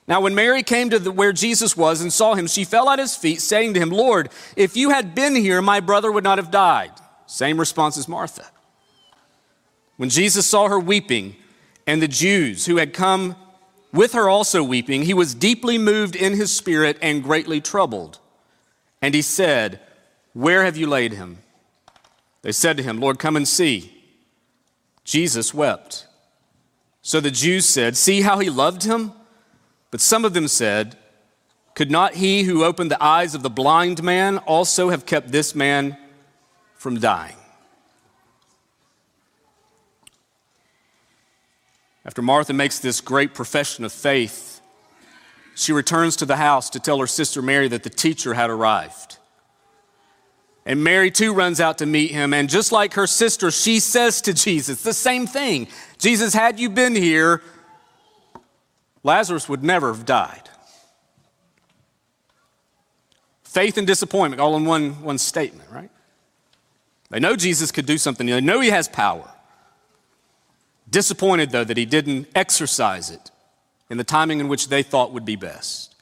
Now, 0.07 0.21
when 0.21 0.35
Mary 0.35 0.63
came 0.63 0.89
to 0.89 0.99
the, 0.99 1.11
where 1.11 1.31
Jesus 1.31 1.77
was 1.77 2.01
and 2.01 2.11
saw 2.11 2.35
him, 2.35 2.47
she 2.47 2.65
fell 2.65 2.89
at 2.89 2.99
his 2.99 3.15
feet, 3.15 3.41
saying 3.41 3.73
to 3.73 3.79
him, 3.79 3.89
Lord, 3.89 4.29
if 4.57 4.75
you 4.75 4.89
had 4.89 5.15
been 5.15 5.35
here, 5.35 5.61
my 5.61 5.79
brother 5.79 6.11
would 6.11 6.25
not 6.25 6.37
have 6.37 6.51
died. 6.51 6.91
Same 7.25 7.59
response 7.59 7.97
as 7.97 8.07
Martha. 8.07 8.45
When 9.95 10.09
Jesus 10.09 10.45
saw 10.45 10.67
her 10.67 10.79
weeping, 10.79 11.35
and 11.85 12.01
the 12.01 12.07
Jews 12.07 12.65
who 12.65 12.77
had 12.77 12.93
come 12.93 13.35
with 13.91 14.13
her 14.13 14.29
also 14.29 14.63
weeping, 14.63 15.03
he 15.03 15.13
was 15.13 15.35
deeply 15.35 15.77
moved 15.77 16.15
in 16.15 16.33
his 16.33 16.55
spirit 16.55 16.97
and 17.01 17.23
greatly 17.23 17.61
troubled. 17.61 18.19
And 19.01 19.13
he 19.13 19.21
said, 19.21 19.79
Where 20.33 20.63
have 20.63 20.77
you 20.77 20.87
laid 20.87 21.13
him? 21.13 21.39
They 22.41 22.51
said 22.51 22.77
to 22.77 22.83
him, 22.83 22.99
Lord, 22.99 23.19
come 23.19 23.35
and 23.35 23.47
see. 23.47 23.89
Jesus 25.03 25.53
wept. 25.53 26.07
So 27.01 27.19
the 27.19 27.31
Jews 27.31 27.65
said, 27.65 27.97
See 27.97 28.21
how 28.21 28.39
he 28.39 28.49
loved 28.49 28.83
him? 28.83 29.11
But 29.93 30.01
some 30.01 30.25
of 30.25 30.33
them 30.33 30.47
said, 30.47 30.97
Could 31.75 31.91
not 31.91 32.15
he 32.15 32.45
who 32.45 32.63
opened 32.63 32.89
the 32.89 33.03
eyes 33.03 33.35
of 33.35 33.43
the 33.43 33.49
blind 33.51 34.01
man 34.01 34.39
also 34.39 34.89
have 34.89 35.05
kept 35.05 35.31
this 35.31 35.53
man 35.53 35.95
from 36.73 36.99
dying? 36.99 37.35
After 42.03 42.23
Martha 42.23 42.53
makes 42.53 42.79
this 42.79 43.01
great 43.01 43.35
profession 43.35 43.85
of 43.85 43.93
faith, 43.93 44.61
she 45.53 45.71
returns 45.71 46.15
to 46.15 46.25
the 46.25 46.37
house 46.37 46.71
to 46.71 46.79
tell 46.79 46.97
her 46.97 47.05
sister 47.05 47.43
Mary 47.43 47.67
that 47.67 47.83
the 47.83 47.91
teacher 47.91 48.33
had 48.33 48.49
arrived. 48.49 49.19
And 50.65 50.83
Mary 50.83 51.11
too 51.11 51.35
runs 51.35 51.61
out 51.61 51.77
to 51.77 51.85
meet 51.85 52.09
him. 52.09 52.33
And 52.33 52.49
just 52.49 52.71
like 52.71 52.95
her 52.95 53.05
sister, 53.05 53.51
she 53.51 53.79
says 53.79 54.21
to 54.21 54.33
Jesus 54.33 54.81
the 54.81 54.91
same 54.91 55.27
thing 55.27 55.67
Jesus, 55.99 56.33
had 56.33 56.59
you 56.59 56.71
been 56.71 56.95
here, 56.95 57.43
Lazarus 59.03 59.49
would 59.49 59.63
never 59.63 59.93
have 59.93 60.05
died. 60.05 60.49
Faith 63.43 63.77
and 63.77 63.85
disappointment 63.85 64.41
all 64.41 64.55
in 64.55 64.65
one, 64.65 65.03
one 65.03 65.17
statement, 65.17 65.69
right? 65.69 65.91
They 67.09 67.19
know 67.19 67.35
Jesus 67.35 67.71
could 67.71 67.85
do 67.85 67.97
something, 67.97 68.25
they 68.25 68.41
know 68.41 68.61
he 68.61 68.69
has 68.69 68.87
power. 68.87 69.29
Disappointed, 70.89 71.51
though, 71.51 71.63
that 71.63 71.77
he 71.77 71.85
didn't 71.85 72.27
exercise 72.35 73.09
it 73.09 73.31
in 73.89 73.97
the 73.97 74.03
timing 74.03 74.39
in 74.39 74.47
which 74.47 74.69
they 74.69 74.83
thought 74.83 75.11
would 75.11 75.25
be 75.25 75.35
best. 75.35 75.93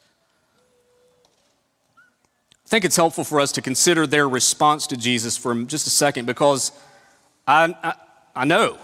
I 2.66 2.70
think 2.70 2.86
it's 2.86 2.96
helpful 2.96 3.24
for 3.26 3.42
us 3.42 3.52
to 3.54 3.62
consider 3.62 4.08
their 4.08 4.30
response 4.30 4.88
to 4.88 4.98
Jesus 4.98 5.36
for 5.36 5.54
just 5.64 5.88
a 5.88 5.90
second 5.90 6.26
because 6.26 6.72
I, 7.46 7.76
I, 7.84 7.94
I 8.34 8.46
know, 8.46 8.78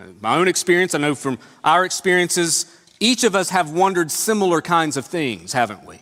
uh, 0.00 0.04
my 0.20 0.36
own 0.36 0.46
experience, 0.46 0.94
I 0.94 0.98
know 0.98 1.16
from 1.16 1.38
our 1.64 1.84
experiences, 1.84 2.66
each 3.00 3.24
of 3.24 3.34
us 3.34 3.50
have 3.50 3.70
wondered 3.70 4.10
similar 4.10 4.60
kinds 4.60 4.96
of 4.96 5.06
things, 5.06 5.52
haven't 5.52 5.84
we? 5.84 6.00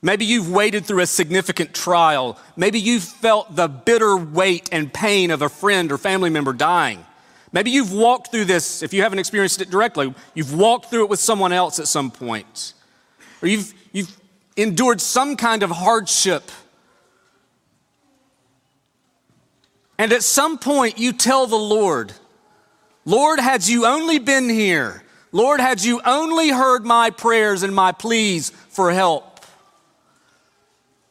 Maybe 0.00 0.24
you've 0.24 0.50
waded 0.50 0.86
through 0.86 1.00
a 1.00 1.06
significant 1.06 1.74
trial. 1.74 2.38
Maybe 2.56 2.78
you've 2.78 3.02
felt 3.02 3.56
the 3.56 3.66
bitter 3.66 4.16
weight 4.16 4.68
and 4.70 4.92
pain 4.92 5.30
of 5.30 5.42
a 5.42 5.48
friend 5.48 5.90
or 5.90 5.98
family 5.98 6.30
member 6.30 6.52
dying. 6.52 7.04
Maybe 7.50 7.70
you've 7.70 7.92
walked 7.92 8.30
through 8.30 8.44
this, 8.44 8.82
if 8.82 8.92
you 8.92 9.02
haven't 9.02 9.18
experienced 9.18 9.60
it 9.60 9.70
directly, 9.70 10.14
you've 10.34 10.54
walked 10.54 10.86
through 10.86 11.04
it 11.04 11.10
with 11.10 11.18
someone 11.18 11.52
else 11.52 11.80
at 11.80 11.88
some 11.88 12.10
point. 12.10 12.74
Or 13.42 13.48
you've, 13.48 13.74
you've 13.92 14.14
endured 14.56 15.00
some 15.00 15.36
kind 15.36 15.62
of 15.62 15.70
hardship. 15.70 16.50
And 19.96 20.12
at 20.12 20.22
some 20.22 20.58
point, 20.58 20.98
you 20.98 21.12
tell 21.12 21.46
the 21.46 21.56
Lord, 21.56 22.12
Lord, 23.04 23.40
had 23.40 23.66
you 23.66 23.86
only 23.86 24.18
been 24.18 24.48
here, 24.48 25.02
Lord, 25.32 25.60
had 25.60 25.82
you 25.82 26.00
only 26.04 26.50
heard 26.50 26.84
my 26.84 27.10
prayers 27.10 27.62
and 27.62 27.74
my 27.74 27.92
pleas 27.92 28.50
for 28.50 28.92
help, 28.92 29.40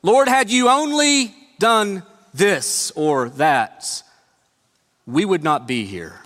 Lord, 0.02 0.28
had 0.28 0.50
you 0.50 0.70
only 0.70 1.34
done 1.60 2.04
this 2.34 2.92
or 2.92 3.30
that, 3.30 4.04
we 5.06 5.26
would 5.26 5.44
not 5.44 5.68
be 5.68 5.86
here 5.86 6.22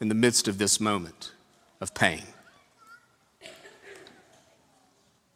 in 0.00 0.08
the 0.08 0.14
midst 0.14 0.48
of 0.48 0.58
this 0.58 0.80
moment 0.80 1.32
of 1.80 1.94
pain. 1.94 2.22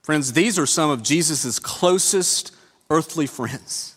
Friends, 0.03 0.33
these 0.33 0.59
are 0.59 0.67
some 0.67 0.91
of 0.91 1.03
Jesus' 1.03 1.59
closest 1.59 2.55
earthly 2.91 3.27
friends. 3.27 3.95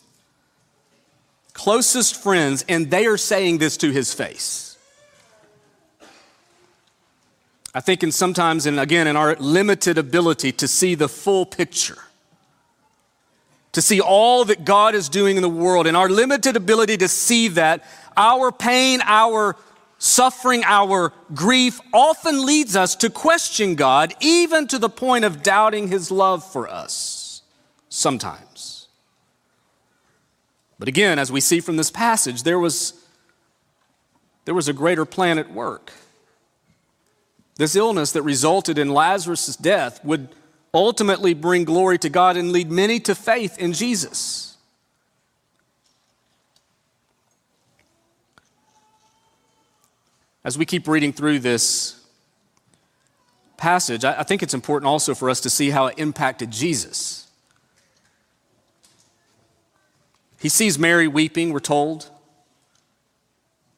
Closest 1.54 2.22
friends, 2.22 2.66
and 2.68 2.92
they 2.92 3.06
are 3.06 3.18
saying 3.18 3.58
this 3.58 3.78
to 3.78 3.92
his 3.92 4.14
face. 4.14 4.65
I 7.76 7.82
think, 7.82 8.04
in 8.04 8.14
sometimes, 8.14 8.66
and 8.66 8.80
again, 8.80 9.06
in 9.06 9.18
our 9.18 9.36
limited 9.36 9.98
ability 9.98 10.54
to 10.54 10.68
see 10.68 10.96
the 10.96 11.10
full 11.10 11.46
picture, 11.46 11.98
to 13.74 13.82
see 13.82 14.00
all 14.00 14.46
that 14.46 14.64
God 14.64 14.96
is 14.96 15.10
doing 15.10 15.36
in 15.36 15.42
the 15.42 15.50
world, 15.50 15.86
and 15.86 15.98
our 15.98 16.08
limited 16.08 16.56
ability 16.56 16.96
to 16.96 17.10
see 17.10 17.50
that, 17.50 17.84
our 18.16 18.50
pain, 18.50 19.02
our 19.04 19.58
suffering, 19.98 20.64
our 20.64 21.12
grief 21.34 21.82
often 21.94 22.46
leads 22.46 22.78
us 22.78 22.96
to 22.96 23.10
question 23.10 23.76
God, 23.76 24.14
even 24.22 24.68
to 24.68 24.80
the 24.80 24.88
point 24.88 25.26
of 25.26 25.44
doubting 25.44 25.90
his 25.90 26.10
love 26.10 26.50
for 26.50 26.70
us, 26.70 27.42
sometimes. 27.90 28.88
But 30.80 30.88
again, 30.88 31.20
as 31.20 31.30
we 31.30 31.42
see 31.42 31.60
from 31.60 31.76
this 31.76 31.92
passage, 31.92 32.44
there 32.44 32.58
was, 32.58 32.94
there 34.46 34.56
was 34.56 34.70
a 34.70 34.74
greater 34.74 35.04
plan 35.04 35.38
at 35.38 35.52
work. 35.52 35.92
This 37.58 37.76
illness 37.76 38.12
that 38.12 38.24
resulted 38.24 38.78
in 38.78 38.90
Lazarus' 38.90 39.56
death 39.56 40.04
would 40.04 40.30
ultimately 40.74 41.34
bring 41.34 41.64
glory 41.64 41.98
to 42.00 42.10
God 42.10 42.36
and 42.36 42.52
lead 42.52 42.70
many 42.70 43.00
to 43.02 43.16
faith 43.16 43.58
in 43.58 43.72
Jesus. 43.72 44.58
As 50.44 50.58
we 50.58 50.66
keep 50.66 50.88
reading 50.88 51.14
through 51.14 51.40
this 51.40 52.06
passage, 53.58 54.04
I 54.04 54.22
think 54.24 54.44
it's 54.44 54.54
important 54.54 54.88
also 54.88 55.16
for 55.16 55.30
us 55.30 55.40
to 55.42 55.50
see 55.50 55.70
how 55.70 55.88
it 55.88 55.98
impacted 55.98 56.52
Jesus. 56.52 57.28
He 60.40 60.50
sees 60.50 60.78
Mary 60.78 61.08
weeping, 61.08 61.52
we're 61.52 61.60
told. 61.62 62.10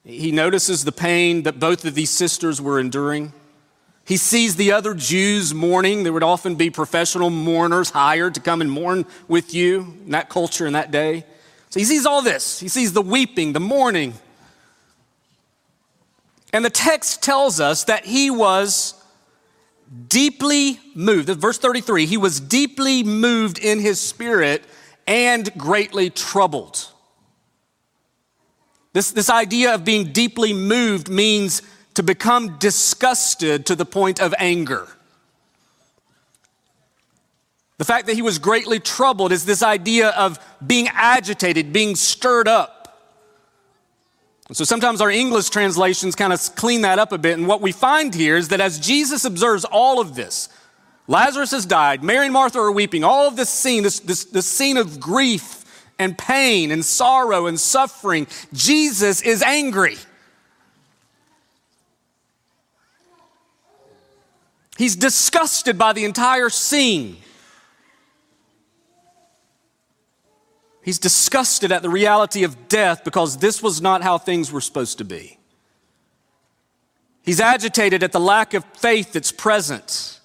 He 0.03 0.31
notices 0.31 0.83
the 0.83 0.91
pain 0.91 1.43
that 1.43 1.59
both 1.59 1.85
of 1.85 1.95
these 1.95 2.09
sisters 2.09 2.59
were 2.59 2.79
enduring. 2.79 3.33
He 4.07 4.15
sees 4.15 4.55
the 4.55 4.71
other 4.71 4.93
Jews 4.93 5.53
mourning. 5.53 6.03
There 6.03 6.13
would 6.13 6.23
often 6.23 6.55
be 6.55 6.69
professional 6.69 7.29
mourners 7.29 7.89
hired 7.89 8.35
to 8.35 8.39
come 8.39 8.61
and 8.61 8.71
mourn 8.71 9.05
with 9.27 9.53
you 9.53 9.81
in 10.05 10.11
that 10.11 10.29
culture 10.29 10.65
in 10.65 10.73
that 10.73 10.91
day. 10.91 11.25
So 11.69 11.81
he 11.81 11.85
sees 11.85 12.05
all 12.05 12.21
this. 12.21 12.57
He 12.57 12.69
sees 12.69 12.93
the 12.93 13.01
weeping, 13.01 13.51
the 13.51 13.59
mourning. 13.59 14.13
And 16.53 16.63
the 16.63 16.69
text 16.69 17.21
tells 17.21 17.59
us 17.59 17.83
that 17.83 18.05
he 18.05 18.29
was 18.31 18.93
deeply 20.07 20.79
moved. 20.95 21.27
Verse 21.27 21.57
33 21.57 22.05
he 22.05 22.15
was 22.15 22.39
deeply 22.39 23.03
moved 23.03 23.59
in 23.59 23.79
his 23.79 23.99
spirit 23.99 24.63
and 25.05 25.53
greatly 25.57 26.09
troubled. 26.09 26.87
This, 28.93 29.11
this 29.11 29.29
idea 29.29 29.75
of 29.75 29.83
being 29.83 30.13
deeply 30.13 30.53
moved 30.53 31.09
means 31.09 31.61
to 31.97 32.03
become 32.03 32.59
disgusted 32.59 33.65
to 33.65 33.75
the 33.75 33.83
point 33.83 34.21
of 34.21 34.31
anger. 34.37 34.87
The 37.79 37.85
fact 37.85 38.05
that 38.05 38.13
he 38.13 38.21
was 38.21 38.37
greatly 38.37 38.79
troubled 38.79 39.31
is 39.31 39.45
this 39.45 39.63
idea 39.63 40.09
of 40.09 40.37
being 40.65 40.89
agitated, 40.89 41.73
being 41.73 41.95
stirred 41.95 42.47
up. 42.47 43.01
So 44.51 44.63
sometimes 44.63 45.01
our 45.01 45.09
English 45.09 45.49
translations 45.49 46.13
kind 46.13 46.31
of 46.31 46.55
clean 46.55 46.81
that 46.81 46.99
up 46.99 47.11
a 47.11 47.17
bit. 47.17 47.35
And 47.35 47.47
what 47.47 47.61
we 47.61 47.71
find 47.71 48.13
here 48.13 48.37
is 48.37 48.49
that 48.49 48.61
as 48.61 48.77
Jesus 48.77 49.25
observes 49.25 49.65
all 49.65 49.99
of 49.99 50.13
this, 50.13 50.49
Lazarus 51.07 51.49
has 51.49 51.65
died, 51.65 52.03
Mary 52.03 52.27
and 52.27 52.33
Martha 52.33 52.59
are 52.59 52.71
weeping, 52.71 53.03
all 53.03 53.27
of 53.27 53.35
this 53.35 53.49
scene, 53.49 53.81
this, 53.81 54.01
this, 54.01 54.25
this 54.25 54.45
scene 54.45 54.77
of 54.77 54.99
grief 54.99 55.65
and 55.97 56.15
pain 56.15 56.69
and 56.69 56.85
sorrow 56.85 57.47
and 57.47 57.59
suffering, 57.59 58.27
Jesus 58.53 59.23
is 59.23 59.41
angry. 59.41 59.97
He's 64.77 64.95
disgusted 64.95 65.77
by 65.77 65.93
the 65.93 66.05
entire 66.05 66.49
scene. 66.49 67.17
He's 70.83 70.99
disgusted 70.99 71.71
at 71.71 71.81
the 71.81 71.89
reality 71.89 72.43
of 72.43 72.69
death 72.69 73.03
because 73.03 73.37
this 73.37 73.61
was 73.61 73.81
not 73.81 74.03
how 74.03 74.17
things 74.17 74.51
were 74.51 74.61
supposed 74.61 74.99
to 74.99 75.03
be. 75.03 75.37
He's 77.23 77.41
agitated 77.41 78.03
at 78.03 78.13
the 78.13 78.21
lack 78.21 78.53
of 78.53 78.63
faith 78.77 79.11
that's 79.11 79.33
present. 79.33 80.21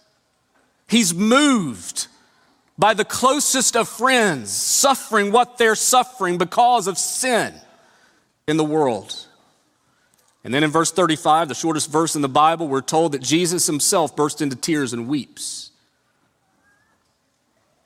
He's 0.87 1.13
moved 1.13 2.07
by 2.79 2.95
the 2.95 3.05
closest 3.05 3.75
of 3.75 3.89
friends 3.89 4.53
suffering 4.53 5.33
what 5.33 5.59
they're 5.59 5.75
suffering 5.75 6.39
because 6.39 6.87
of 6.87 6.97
sin 6.99 7.55
in 8.47 8.57
the 8.57 8.65
world. 8.65 9.27
And 10.45 10.53
then 10.53 10.65
in 10.65 10.71
verse 10.71 10.91
35, 10.91 11.49
the 11.49 11.55
shortest 11.55 11.91
verse 11.91 12.17
in 12.17 12.23
the 12.23 12.29
Bible, 12.29 12.67
we're 12.67 12.81
told 12.81 13.13
that 13.13 13.23
Jesus 13.23 13.67
himself 13.67 14.17
burst 14.17 14.43
into 14.43 14.57
tears 14.57 14.93
and 14.93 15.09
weeps. 15.09 15.71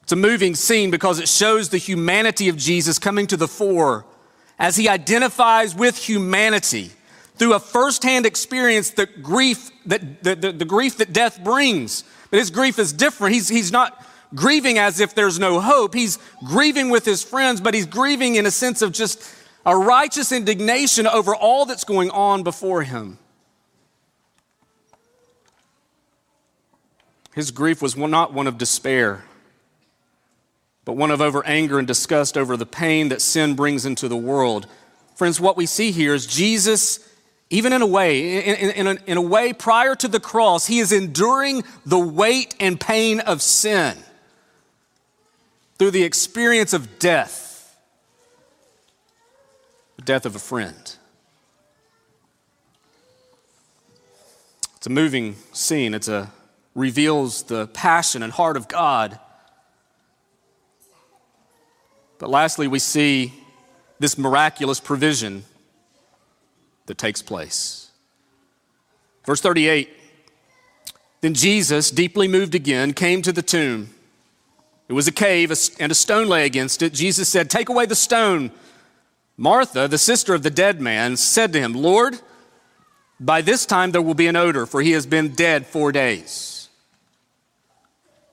It's 0.03 0.13
a 0.13 0.17
moving 0.17 0.55
scene 0.55 0.91
because 0.91 1.19
it 1.19 1.29
shows 1.29 1.69
the 1.69 1.79
humanity 1.79 2.49
of 2.49 2.57
Jesus 2.57 2.99
coming 2.99 3.27
to 3.27 3.37
the 3.37 3.49
fore 3.49 4.07
as 4.59 4.77
he 4.77 4.89
identifies 4.89 5.75
with 5.75 5.97
humanity 5.97 6.93
through 7.35 7.55
a 7.55 7.59
firsthand 7.59 8.25
experience 8.25 8.91
the 8.91 9.07
grief 9.07 9.71
that 9.85 10.23
the, 10.23 10.35
the, 10.35 10.53
the, 10.53 10.65
grief 10.65 10.99
that 10.99 11.13
death 11.13 11.43
brings. 11.43 12.05
But 12.31 12.39
his 12.39 12.51
grief 12.51 12.79
is 12.79 12.93
different. 12.93 13.35
He's, 13.35 13.49
he's 13.49 13.73
not 13.73 14.07
grieving 14.35 14.79
as 14.79 15.01
if 15.01 15.15
there's 15.15 15.39
no 15.39 15.61
hope. 15.61 15.93
He's 15.93 16.19
grieving 16.47 16.89
with 16.89 17.05
his 17.05 17.23
friends, 17.23 17.61
but 17.61 17.75
he's 17.75 17.87
grieving 17.87 18.37
in 18.37 18.47
a 18.47 18.51
sense 18.51 18.83
of 18.83 18.93
just 18.93 19.23
a 19.67 19.77
righteous 19.77 20.31
indignation 20.31 21.09
over 21.09 21.35
all 21.35 21.67
that's 21.67 21.83
going 21.83 22.09
on 22.11 22.45
before 22.45 22.85
him. 22.85 23.19
His 27.35 27.51
grief 27.51 27.83
was 27.83 27.97
not 27.97 28.33
one 28.33 28.47
of 28.47 28.57
despair, 28.57 29.25
but 30.85 30.93
one 30.93 31.11
of 31.11 31.21
over 31.21 31.45
anger 31.45 31.79
and 31.79 31.87
disgust 31.87 32.39
over 32.39 32.57
the 32.57 32.65
pain 32.65 33.09
that 33.09 33.21
sin 33.21 33.55
brings 33.55 33.85
into 33.85 34.09
the 34.09 34.17
world. 34.17 34.69
Friends, 35.17 35.41
what 35.41 35.57
we 35.57 35.67
see 35.67 35.91
here 35.91 36.15
is 36.15 36.27
Jesus, 36.27 37.01
even 37.51 37.73
in 37.73 37.83
a 37.83 37.87
way, 37.87 38.47
in, 38.47 38.55
in, 38.55 38.71
in, 38.71 38.87
a, 38.87 38.99
in 39.07 39.17
a 39.19 39.23
way 39.23 39.53
prior 39.53 39.97
to 39.97 40.07
the 40.07 40.21
cross, 40.21 40.69
he 40.69 40.79
is 40.79 40.93
enduring 40.93 41.65
the 41.85 41.99
weight 41.99 42.55
and 42.61 42.81
pain 42.81 43.19
of 43.21 43.43
sin 43.43 43.97
through 45.77 45.91
the 45.91 46.05
experience 46.05 46.73
of 46.73 47.01
death 47.01 47.46
the 49.97 50.03
death 50.03 50.27
of 50.27 50.37
a 50.37 50.39
friend. 50.39 50.97
It's 54.77 54.87
a 54.87 54.91
moving 54.91 55.37
scene. 55.53 55.95
It 55.95 56.09
reveals 56.75 57.43
the 57.45 57.67
passion 57.69 58.23
and 58.23 58.33
heart 58.33 58.57
of 58.57 58.69
God. 58.69 59.19
But 62.19 62.31
lastly, 62.31 62.69
we 62.69 62.79
see 62.79 63.35
this 63.99 64.17
miraculous 64.17 64.79
provision 64.79 65.45
that 66.87 66.99
takes 66.99 67.23
place. 67.23 67.91
Verse 69.25 69.41
38 69.41 69.91
Then 71.21 71.35
Jesus, 71.35 71.91
deeply 71.91 72.29
moved 72.29 72.55
again, 72.55 72.93
came 72.93 73.23
to 73.23 73.33
the 73.33 73.43
tomb. 73.43 73.91
It 74.89 74.93
was 74.93 75.09
a 75.09 75.13
cave, 75.13 75.53
and 75.81 75.91
a 75.91 75.95
stone 75.97 76.29
lay 76.29 76.47
against 76.47 76.81
it. 76.81 76.93
Jesus 76.93 77.29
said, 77.29 77.51
Take 77.51 77.69
away 77.69 77.87
the 77.87 77.97
stone. 77.97 78.53
Martha, 79.37 79.87
the 79.87 79.99
sister 79.99 80.35
of 80.35 80.43
the 80.43 80.51
dead 80.51 80.81
man, 80.81 81.17
said 81.17 81.53
to 81.53 81.61
him, 81.61 81.75
Lord, 81.75 82.19
by 83.21 83.43
this 83.43 83.67
time 83.67 83.93
there 83.93 84.03
will 84.03 84.15
be 84.15 84.27
an 84.27 84.37
odor, 84.37 84.67
for 84.67 84.81
he 84.81 84.93
has 84.93 85.07
been 85.07 85.35
dead 85.35 85.67
four 85.67 85.93
days. 85.93 86.69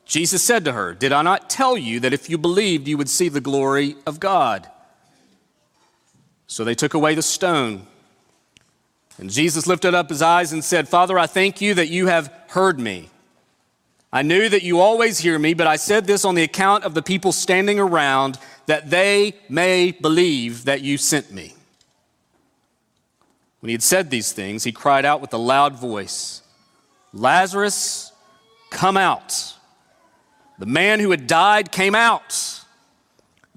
Jesus 0.06 0.44
said 0.44 0.66
to 0.66 0.74
her, 0.74 0.94
Did 0.94 1.12
I 1.12 1.22
not 1.22 1.50
tell 1.50 1.78
you 1.78 2.00
that 2.02 2.14
if 2.14 2.30
you 2.30 2.38
believed, 2.38 2.88
you 2.88 2.98
would 2.98 3.10
see 3.10 3.30
the 3.30 3.42
glory 3.42 3.96
of 4.06 4.20
God? 4.20 4.70
So 6.48 6.64
they 6.64 6.76
took 6.76 6.94
away 6.94 7.16
the 7.16 7.22
stone. 7.22 7.88
And 9.18 9.30
Jesus 9.30 9.68
lifted 9.68 9.94
up 9.94 10.10
his 10.10 10.22
eyes 10.22 10.54
and 10.54 10.64
said, 10.64 10.88
Father, 10.88 11.18
I 11.18 11.28
thank 11.28 11.62
you 11.62 11.74
that 11.76 11.88
you 11.88 12.08
have 12.08 12.32
heard 12.50 12.80
me. 12.80 13.10
I 14.12 14.22
knew 14.22 14.48
that 14.50 14.62
you 14.62 14.80
always 14.80 15.18
hear 15.18 15.40
me, 15.40 15.56
but 15.56 15.66
I 15.66 15.76
said 15.76 16.06
this 16.06 16.26
on 16.26 16.36
the 16.36 16.44
account 16.44 16.84
of 16.84 16.94
the 16.94 17.02
people 17.02 17.32
standing 17.32 17.80
around, 17.80 18.38
that 18.66 18.90
they 18.90 19.36
may 19.50 19.92
believe 19.92 20.66
that 20.66 20.82
you 20.82 20.98
sent 20.98 21.32
me. 21.32 21.54
When 23.60 23.70
he 23.70 23.74
had 23.74 23.84
said 23.84 24.10
these 24.10 24.32
things, 24.32 24.64
he 24.64 24.72
cried 24.72 25.06
out 25.06 25.22
with 25.22 25.34
a 25.34 25.38
loud 25.38 25.76
voice, 25.76 26.42
Lazarus, 27.14 28.12
come 28.70 28.98
out. 28.98 29.54
The 30.60 30.66
man 30.66 31.00
who 31.00 31.12
had 31.12 31.28
died 31.28 31.72
came 31.72 31.96
out, 31.96 32.64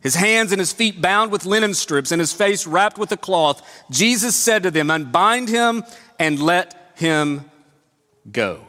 his 0.03 0.15
hands 0.15 0.53
and 0.53 0.61
his 0.61 0.73
feet 0.73 1.01
bound 1.01 1.33
with 1.33 1.45
linen 1.45 1.75
strips, 1.75 2.13
and 2.13 2.21
his 2.21 2.33
face 2.33 2.67
wrapped 2.67 2.99
with 2.99 3.11
a 3.11 3.17
cloth. 3.17 3.61
Jesus 3.91 4.37
said 4.37 4.63
to 4.63 4.71
them, 4.71 4.91
Unbind 4.91 5.49
him 5.49 5.83
and 6.19 6.39
let 6.39 6.93
him 6.95 7.51
go. 8.31 8.61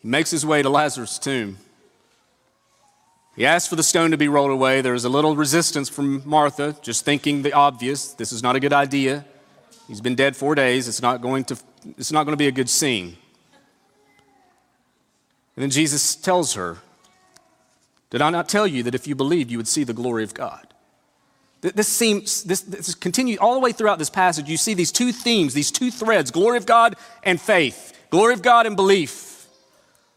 He 0.00 0.08
makes 0.08 0.30
his 0.30 0.44
way 0.44 0.60
to 0.60 0.68
Lazarus' 0.68 1.18
tomb. 1.18 1.56
He 3.40 3.46
asks 3.46 3.70
for 3.70 3.76
the 3.76 3.82
stone 3.82 4.10
to 4.10 4.18
be 4.18 4.28
rolled 4.28 4.50
away. 4.50 4.82
There 4.82 4.92
is 4.92 5.06
a 5.06 5.08
little 5.08 5.34
resistance 5.34 5.88
from 5.88 6.20
Martha, 6.26 6.76
just 6.82 7.06
thinking 7.06 7.40
the 7.40 7.54
obvious. 7.54 8.12
This 8.12 8.32
is 8.32 8.42
not 8.42 8.54
a 8.54 8.60
good 8.60 8.74
idea. 8.74 9.24
He's 9.88 10.02
been 10.02 10.14
dead 10.14 10.36
four 10.36 10.54
days. 10.54 10.86
It's 10.86 11.00
not 11.00 11.22
going 11.22 11.44
to, 11.44 11.56
it's 11.96 12.12
not 12.12 12.24
going 12.24 12.34
to 12.34 12.36
be 12.36 12.48
a 12.48 12.52
good 12.52 12.68
scene. 12.68 13.16
And 15.56 15.62
then 15.62 15.70
Jesus 15.70 16.16
tells 16.16 16.52
her, 16.52 16.80
Did 18.10 18.20
I 18.20 18.28
not 18.28 18.46
tell 18.46 18.66
you 18.66 18.82
that 18.82 18.94
if 18.94 19.06
you 19.06 19.14
believed, 19.14 19.50
you 19.50 19.56
would 19.56 19.68
see 19.68 19.84
the 19.84 19.94
glory 19.94 20.22
of 20.22 20.34
God? 20.34 20.74
This 21.62 21.88
seems, 21.88 22.44
this, 22.44 22.60
this 22.60 22.94
continues 22.94 23.38
all 23.38 23.54
the 23.54 23.60
way 23.60 23.72
throughout 23.72 23.98
this 23.98 24.10
passage. 24.10 24.50
You 24.50 24.58
see 24.58 24.74
these 24.74 24.92
two 24.92 25.12
themes, 25.12 25.54
these 25.54 25.70
two 25.70 25.90
threads 25.90 26.30
glory 26.30 26.58
of 26.58 26.66
God 26.66 26.94
and 27.22 27.40
faith, 27.40 27.98
glory 28.10 28.34
of 28.34 28.42
God 28.42 28.66
and 28.66 28.76
belief. 28.76 29.29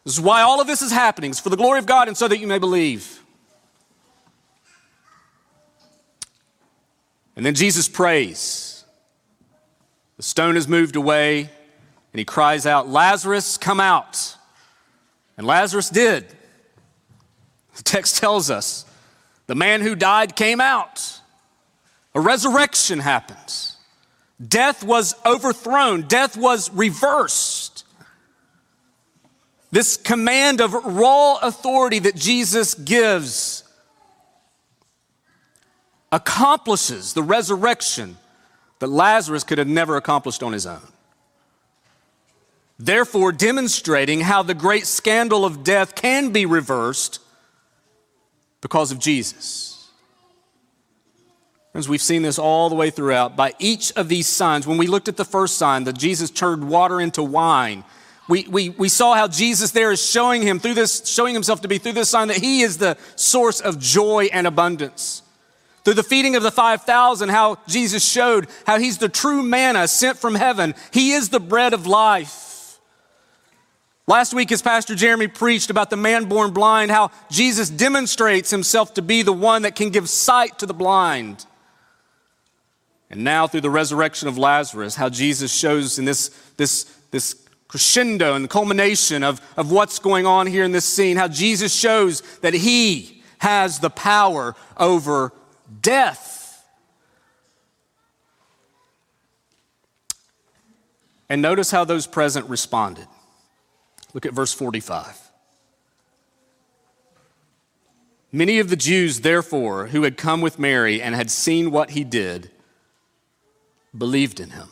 This 0.04 0.16
is 0.16 0.22
why 0.22 0.42
all 0.42 0.60
of 0.60 0.68
this 0.68 0.82
is 0.82 0.92
happening. 0.92 1.32
It's 1.32 1.40
for 1.40 1.50
the 1.50 1.58
glory 1.58 1.80
of 1.80 1.86
God 1.86 2.08
and 2.08 2.18
so 2.18 2.28
that 2.28 2.40
you 2.40 2.48
may 2.48 2.60
believe. 2.60 3.22
And 7.36 7.46
then 7.46 7.56
Jesus 7.56 7.88
prays. 7.88 8.84
The 10.18 10.24
stone 10.24 10.56
is 10.56 10.68
moved 10.68 10.96
away, 10.96 11.40
and 11.40 12.20
he 12.20 12.26
cries 12.26 12.66
out, 12.66 12.88
Lazarus, 12.88 13.58
come 13.58 13.80
out. 13.80 14.38
And 15.38 15.48
Lazarus 15.48 15.90
did. 15.90 16.28
The 17.76 17.84
text 17.84 18.18
tells 18.18 18.52
us 18.52 18.86
the 19.48 19.56
man 19.56 19.82
who 19.82 19.96
died 19.96 20.36
came 20.36 20.62
out. 20.62 21.20
A 22.14 22.22
resurrection 22.22 23.00
happened. 23.00 23.72
Death 24.46 24.84
was 24.84 25.16
overthrown, 25.26 26.04
death 26.04 26.38
was 26.38 26.72
reversed. 26.72 27.73
This 29.74 29.98
command 29.98 30.62
of 30.62 30.72
raw 30.72 31.40
authority 31.42 31.98
that 31.98 32.16
Jesus 32.16 32.76
gives 32.76 33.64
accomplishes 36.12 37.16
the 37.16 37.24
resurrection 37.24 38.18
that 38.78 38.86
Lazarus 38.86 39.44
could 39.44 39.58
have 39.58 39.68
never 39.68 39.98
accomplished 39.98 40.44
on 40.44 40.54
his 40.54 40.68
own. 40.68 40.88
Therefore, 42.78 43.32
demonstrating 43.32 44.22
how 44.22 44.44
the 44.44 44.54
great 44.54 44.86
scandal 44.86 45.44
of 45.44 45.64
death 45.64 45.96
can 45.96 46.30
be 46.30 46.46
reversed 46.46 47.20
because 48.62 48.92
of 48.92 49.00
Jesus. 49.00 49.90
As 51.74 51.90
we've 51.90 52.00
seen 52.00 52.22
this 52.22 52.38
all 52.38 52.70
the 52.70 52.76
way 52.76 52.92
throughout, 52.92 53.36
by 53.36 53.54
each 53.58 53.92
of 53.94 54.08
these 54.08 54.28
signs, 54.28 54.68
when 54.68 54.78
we 54.78 54.86
looked 54.86 55.08
at 55.08 55.18
the 55.18 55.26
first 55.26 55.58
sign, 55.58 55.86
that 55.86 55.98
Jesus 55.98 56.30
turned 56.30 56.70
water 56.70 57.02
into 57.02 57.24
wine, 57.24 57.84
we, 58.28 58.48
we, 58.48 58.70
we 58.70 58.90
saw 58.90 59.16
how 59.16 59.28
Jesus 59.28 59.72
there 59.72 59.92
is 59.92 60.04
showing 60.04 60.42
him 60.42 60.60
through 60.60 60.76
this, 60.76 61.06
showing 61.06 61.34
himself 61.34 61.62
to 61.62 61.68
be 61.68 61.78
through 61.78 61.94
this 61.94 62.10
sign 62.10 62.30
that 62.30 62.38
he 62.38 62.62
is 62.62 62.78
the 62.78 62.98
source 63.16 63.60
of 63.60 63.80
joy 63.80 64.30
and 64.32 64.48
abundance. 64.48 65.22
Through 65.84 65.96
the 65.96 66.04
feeding 66.04 66.38
of 66.38 66.44
the 66.44 66.52
5,000, 66.52 67.30
how 67.30 67.58
Jesus 67.68 68.04
showed 68.08 68.48
how 68.66 68.80
he's 68.80 69.00
the 69.00 69.10
true 69.10 69.44
manna 69.44 69.88
sent 69.90 70.18
from 70.18 70.36
heaven. 70.36 70.76
He 70.92 71.12
is 71.12 71.30
the 71.30 71.42
bread 71.42 71.74
of 71.74 71.86
life. 71.86 72.80
Last 74.08 74.34
week, 74.34 74.52
as 74.52 74.62
Pastor 74.62 74.96
Jeremy 74.96 75.28
preached 75.28 75.70
about 75.70 75.90
the 75.90 75.98
man 75.98 76.26
born 76.26 76.52
blind, 76.52 76.92
how 76.92 77.12
Jesus 77.30 77.70
demonstrates 77.70 78.50
himself 78.52 78.94
to 78.96 79.02
be 79.02 79.22
the 79.22 79.34
one 79.34 79.62
that 79.62 79.76
can 79.76 79.90
give 79.90 80.10
sight 80.10 80.60
to 80.60 80.66
the 80.66 80.74
blind. 80.74 81.46
And 83.10 83.24
now, 83.24 83.48
through 83.48 83.62
the 83.62 83.70
resurrection 83.70 84.28
of 84.28 84.38
Lazarus, 84.38 84.96
how 84.96 85.08
Jesus 85.08 85.54
shows 85.54 86.00
in 86.00 86.06
this, 86.06 86.30
this, 86.58 86.84
this 87.12 87.43
crescendo 87.74 88.36
and 88.36 88.46
the 88.46 88.50
culmination 88.50 89.24
of, 89.24 89.42
of 89.58 89.72
what's 89.72 89.98
going 89.98 90.28
on 90.28 90.46
here 90.46 90.64
in 90.64 90.72
this 90.72 90.86
scene, 90.86 91.18
how 91.18 91.28
Jesus 91.28 91.74
shows 91.74 92.22
that 92.42 92.54
he 92.54 93.24
has 93.40 93.80
the 93.80 93.90
power 93.90 94.56
over 94.78 95.34
death. 95.82 96.64
And 101.28 101.42
notice 101.42 101.72
how 101.72 101.84
those 101.84 102.06
present 102.06 102.48
responded. 102.48 103.08
Look 104.14 104.28
at 104.28 104.34
verse 104.34 104.54
45. 104.54 105.32
Many 108.32 108.60
of 108.60 108.70
the 108.70 108.76
Jews, 108.76 109.22
therefore, 109.22 109.88
who 109.88 110.04
had 110.04 110.16
come 110.16 110.42
with 110.42 110.60
Mary 110.60 111.02
and 111.02 111.16
had 111.16 111.32
seen 111.32 111.72
what 111.72 111.90
he 111.90 112.04
did, 112.04 112.52
believed 113.98 114.40
in 114.40 114.52
him. 114.52 114.70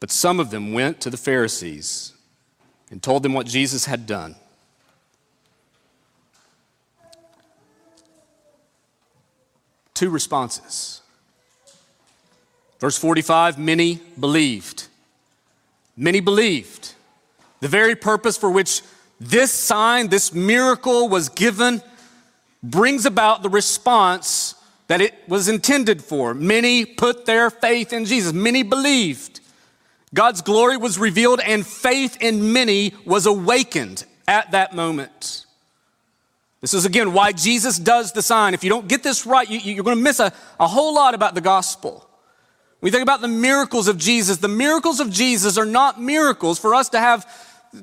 But 0.00 0.10
some 0.10 0.40
of 0.40 0.50
them 0.50 0.72
went 0.72 1.00
to 1.02 1.10
the 1.10 1.16
Pharisees 1.16 2.12
and 2.90 3.02
told 3.02 3.22
them 3.22 3.34
what 3.34 3.46
Jesus 3.46 3.84
had 3.84 4.06
done. 4.06 4.34
two 10.00 10.08
responses. 10.08 11.02
Verse 12.78 12.96
45 12.96 13.58
many 13.58 14.00
believed. 14.18 14.86
Many 15.94 16.20
believed. 16.20 16.94
The 17.60 17.68
very 17.68 17.94
purpose 17.94 18.38
for 18.38 18.50
which 18.50 18.80
this 19.20 19.52
sign, 19.52 20.08
this 20.08 20.32
miracle 20.32 21.10
was 21.10 21.28
given, 21.28 21.82
brings 22.62 23.04
about 23.04 23.42
the 23.42 23.50
response 23.50 24.54
that 24.86 25.02
it 25.02 25.12
was 25.28 25.48
intended 25.48 26.02
for. 26.02 26.32
Many 26.32 26.86
put 26.86 27.26
their 27.26 27.50
faith 27.50 27.92
in 27.92 28.06
Jesus, 28.06 28.32
many 28.32 28.62
believed. 28.62 29.40
God's 30.12 30.42
glory 30.42 30.76
was 30.76 30.98
revealed, 30.98 31.40
and 31.40 31.66
faith 31.66 32.16
in 32.20 32.52
many 32.52 32.94
was 33.04 33.26
awakened 33.26 34.04
at 34.26 34.50
that 34.52 34.74
moment. 34.74 35.46
This 36.60 36.74
is 36.74 36.84
again 36.84 37.12
why 37.12 37.32
Jesus 37.32 37.78
does 37.78 38.12
the 38.12 38.22
sign. 38.22 38.52
If 38.52 38.64
you 38.64 38.70
don't 38.70 38.88
get 38.88 39.02
this 39.02 39.24
right, 39.24 39.48
you, 39.48 39.80
are 39.80 39.84
going 39.84 39.96
to 39.96 40.02
miss 40.02 40.20
a, 40.20 40.32
a 40.58 40.66
whole 40.66 40.94
lot 40.94 41.14
about 41.14 41.34
the 41.34 41.40
gospel. 41.40 42.06
We 42.80 42.90
think 42.90 43.02
about 43.02 43.20
the 43.20 43.28
miracles 43.28 43.88
of 43.88 43.98
Jesus. 43.98 44.38
The 44.38 44.48
miracles 44.48 45.00
of 45.00 45.10
Jesus 45.10 45.56
are 45.58 45.66
not 45.66 46.00
miracles 46.00 46.58
for 46.58 46.74
us 46.74 46.88
to 46.90 46.98
have 46.98 47.26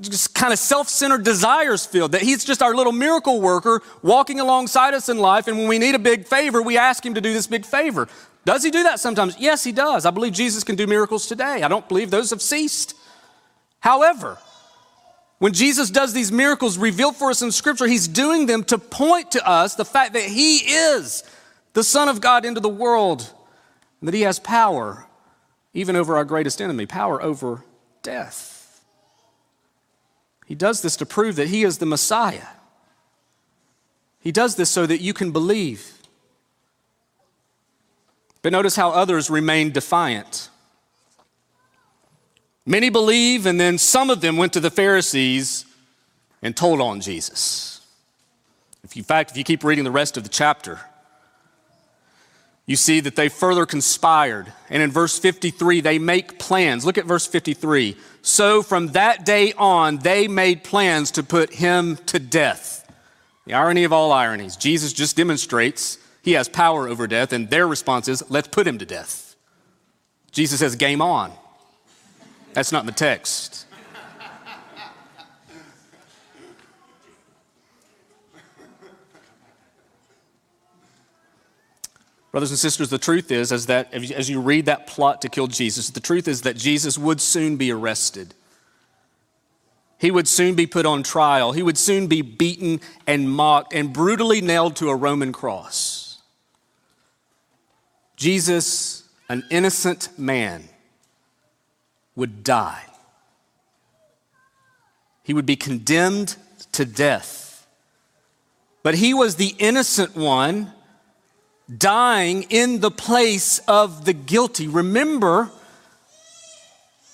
just 0.01 0.36
kind 0.36 0.51
of 0.51 0.59
self 0.59 0.89
centered 0.89 1.23
desires 1.23 1.86
filled, 1.86 2.11
that 2.11 2.21
He's 2.21 2.43
just 2.43 2.61
our 2.61 2.75
little 2.75 2.91
miracle 2.91 3.39
worker 3.39 3.82
walking 4.01 4.39
alongside 4.39 4.93
us 4.93 5.07
in 5.09 5.17
life. 5.17 5.47
And 5.47 5.57
when 5.57 5.67
we 5.67 5.80
need 5.80 5.95
a 5.95 5.99
big 5.99 6.25
favor, 6.25 6.61
we 6.61 6.78
ask 6.78 7.05
Him 7.05 7.13
to 7.13 7.21
do 7.21 7.34
this 7.34 7.47
big 7.47 7.65
favor. 7.65 8.07
Does 8.47 8.63
He 8.63 8.71
do 8.71 8.83
that 8.83 9.01
sometimes? 9.01 9.35
Yes, 9.37 9.65
He 9.65 9.73
does. 9.73 10.05
I 10.05 10.11
believe 10.11 10.31
Jesus 10.31 10.63
can 10.63 10.77
do 10.77 10.87
miracles 10.87 11.27
today. 11.27 11.63
I 11.63 11.67
don't 11.67 11.85
believe 11.89 12.11
those 12.11 12.29
have 12.29 12.41
ceased. 12.41 12.93
However, 13.81 14.37
when 15.39 15.51
Jesus 15.51 15.89
does 15.89 16.13
these 16.13 16.31
miracles 16.31 16.77
revealed 16.77 17.17
for 17.17 17.29
us 17.29 17.41
in 17.41 17.51
Scripture, 17.51 17.87
He's 17.87 18.07
doing 18.07 18.45
them 18.45 18.63
to 18.63 18.77
point 18.77 19.31
to 19.31 19.45
us 19.45 19.75
the 19.75 19.83
fact 19.83 20.13
that 20.13 20.23
He 20.23 20.59
is 20.59 21.25
the 21.73 21.83
Son 21.83 22.07
of 22.07 22.21
God 22.21 22.45
into 22.45 22.61
the 22.61 22.69
world, 22.69 23.29
and 23.99 24.07
that 24.07 24.13
He 24.13 24.21
has 24.21 24.39
power 24.39 25.07
even 25.73 25.97
over 25.97 26.15
our 26.15 26.23
greatest 26.23 26.61
enemy, 26.61 26.85
power 26.85 27.21
over 27.21 27.65
death. 28.01 28.81
He 30.45 30.55
does 30.55 30.81
this 30.81 30.95
to 30.95 31.05
prove 31.05 31.35
that 31.35 31.49
He 31.49 31.65
is 31.65 31.79
the 31.79 31.85
Messiah. 31.85 32.47
He 34.21 34.31
does 34.31 34.55
this 34.55 34.69
so 34.69 34.85
that 34.85 35.01
you 35.01 35.13
can 35.13 35.31
believe. 35.33 35.95
But 38.47 38.53
notice 38.53 38.77
how 38.77 38.91
others 38.91 39.29
remain 39.29 39.71
defiant. 39.71 40.47
Many 42.65 42.89
believe, 42.89 43.45
and 43.45 43.59
then 43.59 43.77
some 43.77 44.09
of 44.09 44.21
them 44.21 44.37
went 44.37 44.53
to 44.53 44.61
the 44.61 44.71
Pharisees 44.71 45.65
and 46.41 46.55
told 46.55 46.79
on 46.79 47.01
Jesus. 47.01 47.81
If 48.85 48.95
you, 48.95 49.01
in 49.01 49.03
fact, 49.03 49.31
if 49.31 49.37
you 49.37 49.43
keep 49.43 49.65
reading 49.65 49.83
the 49.83 49.91
rest 49.91 50.15
of 50.15 50.23
the 50.23 50.29
chapter, 50.29 50.79
you 52.65 52.77
see 52.77 53.01
that 53.01 53.17
they 53.17 53.27
further 53.27 53.65
conspired. 53.65 54.53
And 54.69 54.81
in 54.81 54.91
verse 54.91 55.19
53, 55.19 55.81
they 55.81 55.99
make 55.99 56.39
plans. 56.39 56.85
Look 56.85 56.97
at 56.97 57.03
verse 57.03 57.27
53. 57.27 57.97
So 58.21 58.63
from 58.63 58.87
that 58.93 59.25
day 59.25 59.51
on, 59.57 59.97
they 59.97 60.29
made 60.29 60.63
plans 60.63 61.11
to 61.11 61.21
put 61.21 61.53
him 61.53 61.97
to 62.05 62.17
death. 62.17 62.89
The 63.45 63.55
irony 63.55 63.83
of 63.83 63.91
all 63.91 64.13
ironies 64.13 64.55
Jesus 64.55 64.93
just 64.93 65.17
demonstrates 65.17 65.97
he 66.28 66.34
has 66.34 66.49
power 66.49 66.89
over 66.89 67.07
death, 67.07 67.32
and 67.32 67.49
their 67.49 67.65
response 67.65 68.09
is, 68.09 68.21
let's 68.30 68.49
put 68.49 68.67
him 68.67 68.78
to 68.80 68.86
death. 68.86 69.38
Jesus 70.30 70.59
says, 70.59 70.75
game 70.75 71.01
on. 71.01 71.32
That's 72.51 72.73
not 72.73 72.82
in 72.82 72.86
the 72.86 72.91
text. 72.91 73.65
Brothers 82.34 82.49
and 82.51 82.59
sisters, 82.59 82.89
the 82.89 82.97
truth 82.97 83.32
is, 83.32 83.53
is 83.53 83.67
that 83.67 83.93
as 83.93 84.30
you 84.30 84.41
read 84.41 84.65
that 84.65 84.86
plot 84.86 85.21
to 85.21 85.30
kill 85.30 85.47
Jesus, 85.47 85.91
the 85.91 86.01
truth 86.01 86.28
is 86.28 86.41
that 86.41 86.57
Jesus 86.57 86.97
would 86.97 87.21
soon 87.21 87.55
be 87.55 87.71
arrested. 87.71 88.34
He 89.97 90.11
would 90.11 90.28
soon 90.28 90.55
be 90.55 90.67
put 90.67 90.86
on 90.86 91.03
trial. 91.03 91.53
He 91.53 91.63
would 91.63 91.78
soon 91.78 92.07
be 92.07 92.21
beaten 92.21 92.82
and 93.07 93.32
mocked 93.32 93.73
and 93.73 93.93
brutally 93.93 94.41
nailed 94.41 94.75
to 94.75 94.89
a 94.89 94.95
Roman 94.95 95.32
cross. 95.32 95.96
Jesus, 98.18 99.03
an 99.30 99.45
innocent 99.49 100.09
man, 100.18 100.68
would 102.15 102.43
die. 102.43 102.84
He 105.24 105.34
would 105.34 105.45
be 105.45 105.55
condemned 105.55 106.36
to 106.74 106.84
death. 106.84 107.68
But 108.82 108.95
he 108.95 109.13
was 109.13 109.36
the 109.36 109.55
innocent 109.59 110.15
one 110.15 110.74
dying 111.78 112.43
in 112.43 112.80
the 112.80 112.89
place 112.89 113.59
of 113.68 114.05
the 114.05 114.13
guilty. 114.13 114.68
Remember, 114.68 115.51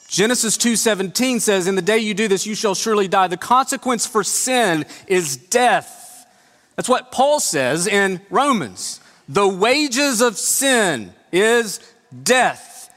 Genesis 0.07 0.57
2:17 0.57 1.39
says, 1.39 1.65
"In 1.65 1.75
the 1.75 1.81
day 1.81 1.97
you 1.97 2.13
do 2.13 2.27
this, 2.27 2.45
you 2.45 2.53
shall 2.53 2.75
surely 2.75 3.07
die." 3.07 3.27
The 3.27 3.35
consequence 3.35 4.05
for 4.05 4.23
sin 4.23 4.85
is 5.07 5.35
death. 5.35 6.27
That's 6.75 6.87
what 6.87 7.11
Paul 7.11 7.39
says 7.39 7.87
in 7.87 8.21
Romans. 8.29 8.99
The 9.29 9.47
wages 9.47 10.21
of 10.21 10.37
sin 10.37 11.13
is 11.31 11.79
death 12.23 12.89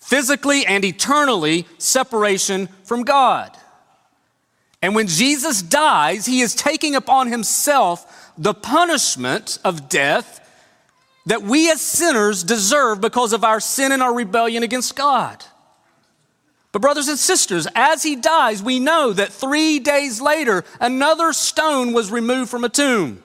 physically 0.00 0.64
and 0.64 0.84
eternally 0.84 1.66
separation 1.78 2.68
from 2.84 3.02
God. 3.02 3.56
And 4.80 4.94
when 4.94 5.08
Jesus 5.08 5.62
dies, 5.62 6.26
he 6.26 6.42
is 6.42 6.54
taking 6.54 6.94
upon 6.94 7.26
himself 7.26 8.32
the 8.38 8.54
punishment 8.54 9.58
of 9.64 9.88
death 9.88 10.40
that 11.26 11.42
we 11.42 11.70
as 11.72 11.80
sinners 11.80 12.44
deserve 12.44 13.00
because 13.00 13.32
of 13.32 13.42
our 13.42 13.58
sin 13.58 13.90
and 13.90 14.02
our 14.02 14.14
rebellion 14.14 14.62
against 14.62 14.94
God. 14.94 15.44
But, 16.70 16.82
brothers 16.82 17.08
and 17.08 17.18
sisters, 17.18 17.66
as 17.74 18.02
he 18.02 18.16
dies, 18.16 18.62
we 18.62 18.78
know 18.78 19.12
that 19.12 19.32
three 19.32 19.80
days 19.80 20.20
later, 20.20 20.62
another 20.78 21.32
stone 21.32 21.92
was 21.92 22.12
removed 22.12 22.50
from 22.50 22.64
a 22.64 22.68
tomb. 22.68 23.22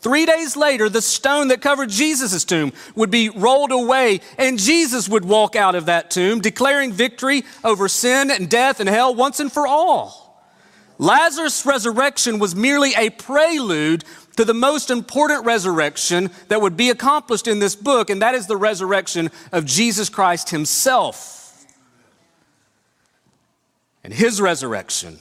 Three 0.00 0.26
days 0.26 0.56
later, 0.56 0.88
the 0.88 1.02
stone 1.02 1.48
that 1.48 1.60
covered 1.60 1.90
Jesus' 1.90 2.44
tomb 2.44 2.72
would 2.94 3.10
be 3.10 3.30
rolled 3.30 3.72
away, 3.72 4.20
and 4.36 4.58
Jesus 4.58 5.08
would 5.08 5.24
walk 5.24 5.56
out 5.56 5.74
of 5.74 5.86
that 5.86 6.10
tomb, 6.10 6.40
declaring 6.40 6.92
victory 6.92 7.44
over 7.64 7.88
sin 7.88 8.30
and 8.30 8.48
death 8.48 8.78
and 8.78 8.88
hell 8.88 9.12
once 9.14 9.40
and 9.40 9.52
for 9.52 9.66
all. 9.66 10.46
Lazarus' 10.98 11.66
resurrection 11.66 12.38
was 12.38 12.54
merely 12.54 12.92
a 12.96 13.10
prelude 13.10 14.04
to 14.36 14.44
the 14.44 14.54
most 14.54 14.88
important 14.88 15.44
resurrection 15.44 16.30
that 16.46 16.60
would 16.60 16.76
be 16.76 16.90
accomplished 16.90 17.48
in 17.48 17.58
this 17.58 17.74
book, 17.74 18.08
and 18.08 18.22
that 18.22 18.36
is 18.36 18.46
the 18.46 18.56
resurrection 18.56 19.30
of 19.50 19.64
Jesus 19.64 20.08
Christ 20.08 20.50
Himself. 20.50 21.66
And 24.04 24.12
His 24.12 24.40
resurrection 24.40 25.18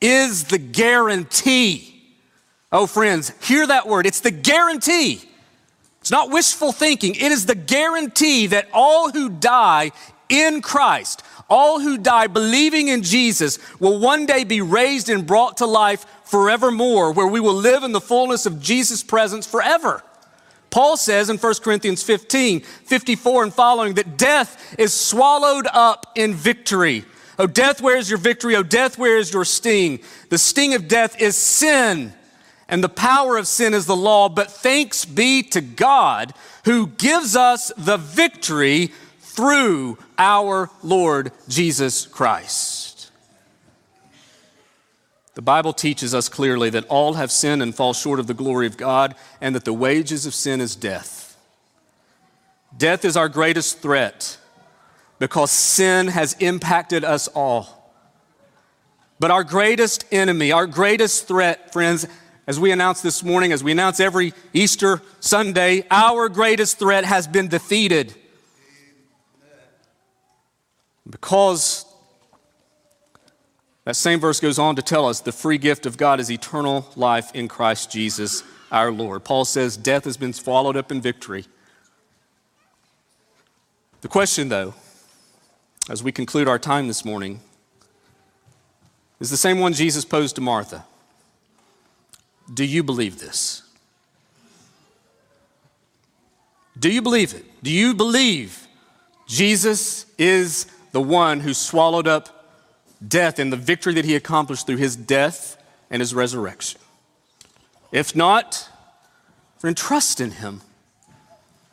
is 0.00 0.44
the 0.44 0.58
guarantee. 0.58 1.95
Oh, 2.72 2.86
friends, 2.86 3.32
hear 3.42 3.66
that 3.66 3.86
word. 3.86 4.06
It's 4.06 4.20
the 4.20 4.30
guarantee. 4.30 5.22
It's 6.00 6.10
not 6.10 6.30
wishful 6.30 6.72
thinking. 6.72 7.14
It 7.14 7.32
is 7.32 7.46
the 7.46 7.54
guarantee 7.54 8.48
that 8.48 8.68
all 8.72 9.10
who 9.10 9.28
die 9.28 9.92
in 10.28 10.62
Christ, 10.62 11.22
all 11.48 11.80
who 11.80 11.98
die 11.98 12.26
believing 12.26 12.88
in 12.88 13.02
Jesus, 13.02 13.58
will 13.78 13.98
one 13.98 14.26
day 14.26 14.44
be 14.44 14.60
raised 14.60 15.08
and 15.08 15.26
brought 15.26 15.58
to 15.58 15.66
life 15.66 16.04
forevermore, 16.24 17.12
where 17.12 17.26
we 17.26 17.40
will 17.40 17.54
live 17.54 17.84
in 17.84 17.92
the 17.92 18.00
fullness 18.00 18.46
of 18.46 18.60
Jesus' 18.60 19.02
presence 19.02 19.46
forever. 19.46 20.02
Paul 20.70 20.96
says 20.96 21.30
in 21.30 21.38
1 21.38 21.54
Corinthians 21.62 22.02
15, 22.02 22.60
54 22.60 23.44
and 23.44 23.54
following, 23.54 23.94
that 23.94 24.18
death 24.18 24.74
is 24.78 24.92
swallowed 24.92 25.66
up 25.72 26.12
in 26.16 26.34
victory. 26.34 27.04
Oh, 27.38 27.46
death, 27.46 27.80
where 27.80 27.96
is 27.96 28.10
your 28.10 28.18
victory? 28.18 28.56
Oh, 28.56 28.62
death, 28.62 28.98
where 28.98 29.16
is 29.16 29.32
your 29.32 29.44
sting? 29.44 30.00
The 30.30 30.38
sting 30.38 30.74
of 30.74 30.88
death 30.88 31.20
is 31.20 31.36
sin, 31.36 32.12
and 32.68 32.82
the 32.82 32.88
power 32.88 33.36
of 33.36 33.46
sin 33.46 33.74
is 33.74 33.86
the 33.86 33.96
law. 33.96 34.28
But 34.28 34.50
thanks 34.50 35.04
be 35.04 35.42
to 35.44 35.60
God 35.60 36.34
who 36.64 36.88
gives 36.88 37.36
us 37.36 37.72
the 37.76 37.96
victory 37.96 38.92
through 39.20 39.98
our 40.18 40.70
Lord 40.82 41.32
Jesus 41.48 42.06
Christ. 42.06 43.10
The 45.34 45.42
Bible 45.42 45.74
teaches 45.74 46.14
us 46.14 46.30
clearly 46.30 46.70
that 46.70 46.86
all 46.86 47.14
have 47.14 47.30
sinned 47.30 47.62
and 47.62 47.74
fall 47.74 47.92
short 47.92 48.18
of 48.18 48.26
the 48.26 48.34
glory 48.34 48.66
of 48.66 48.78
God, 48.78 49.14
and 49.40 49.54
that 49.54 49.66
the 49.66 49.72
wages 49.72 50.24
of 50.24 50.34
sin 50.34 50.62
is 50.62 50.74
death. 50.74 51.36
Death 52.76 53.04
is 53.04 53.16
our 53.16 53.28
greatest 53.28 53.80
threat 53.80 54.38
because 55.18 55.50
sin 55.50 56.08
has 56.08 56.34
impacted 56.40 57.04
us 57.04 57.28
all. 57.28 57.92
But 59.20 59.30
our 59.30 59.44
greatest 59.44 60.06
enemy, 60.10 60.52
our 60.52 60.66
greatest 60.66 61.28
threat, 61.28 61.72
friends, 61.72 62.06
as 62.46 62.60
we 62.60 62.70
announce 62.70 63.02
this 63.02 63.24
morning, 63.24 63.52
as 63.52 63.64
we 63.64 63.72
announce 63.72 63.98
every 63.98 64.32
Easter 64.52 65.02
Sunday, 65.20 65.84
our 65.90 66.28
greatest 66.28 66.78
threat 66.78 67.04
has 67.04 67.26
been 67.26 67.48
defeated. 67.48 68.14
Because 71.08 71.84
that 73.84 73.96
same 73.96 74.20
verse 74.20 74.40
goes 74.40 74.58
on 74.58 74.76
to 74.76 74.82
tell 74.82 75.06
us 75.06 75.20
the 75.20 75.32
free 75.32 75.58
gift 75.58 75.86
of 75.86 75.96
God 75.96 76.20
is 76.20 76.30
eternal 76.30 76.88
life 76.96 77.34
in 77.34 77.48
Christ 77.48 77.90
Jesus 77.90 78.42
our 78.70 78.90
Lord. 78.90 79.24
Paul 79.24 79.44
says 79.44 79.76
death 79.76 80.04
has 80.04 80.16
been 80.16 80.32
swallowed 80.32 80.76
up 80.76 80.90
in 80.90 81.00
victory. 81.00 81.46
The 84.00 84.08
question, 84.08 84.48
though, 84.48 84.74
as 85.88 86.02
we 86.02 86.12
conclude 86.12 86.48
our 86.48 86.58
time 86.58 86.88
this 86.88 87.04
morning 87.04 87.40
is 89.20 89.30
the 89.30 89.36
same 89.36 89.58
one 89.58 89.72
Jesus 89.72 90.04
posed 90.04 90.34
to 90.36 90.40
Martha. 90.40 90.84
Do 92.52 92.64
you 92.64 92.82
believe 92.82 93.18
this? 93.18 93.62
Do 96.78 96.90
you 96.90 97.02
believe 97.02 97.34
it? 97.34 97.44
Do 97.62 97.70
you 97.70 97.94
believe 97.94 98.66
Jesus 99.26 100.06
is 100.18 100.66
the 100.92 101.00
one 101.00 101.40
who 101.40 101.54
swallowed 101.54 102.06
up 102.06 102.44
death 103.06 103.38
and 103.38 103.52
the 103.52 103.56
victory 103.56 103.94
that 103.94 104.04
he 104.04 104.14
accomplished 104.14 104.66
through 104.66 104.76
his 104.76 104.94
death 104.94 105.62
and 105.90 106.00
his 106.00 106.14
resurrection? 106.14 106.80
If 107.92 108.14
not, 108.14 108.68
friend, 109.58 109.76
trust 109.76 110.20
in 110.20 110.32
him. 110.32 110.60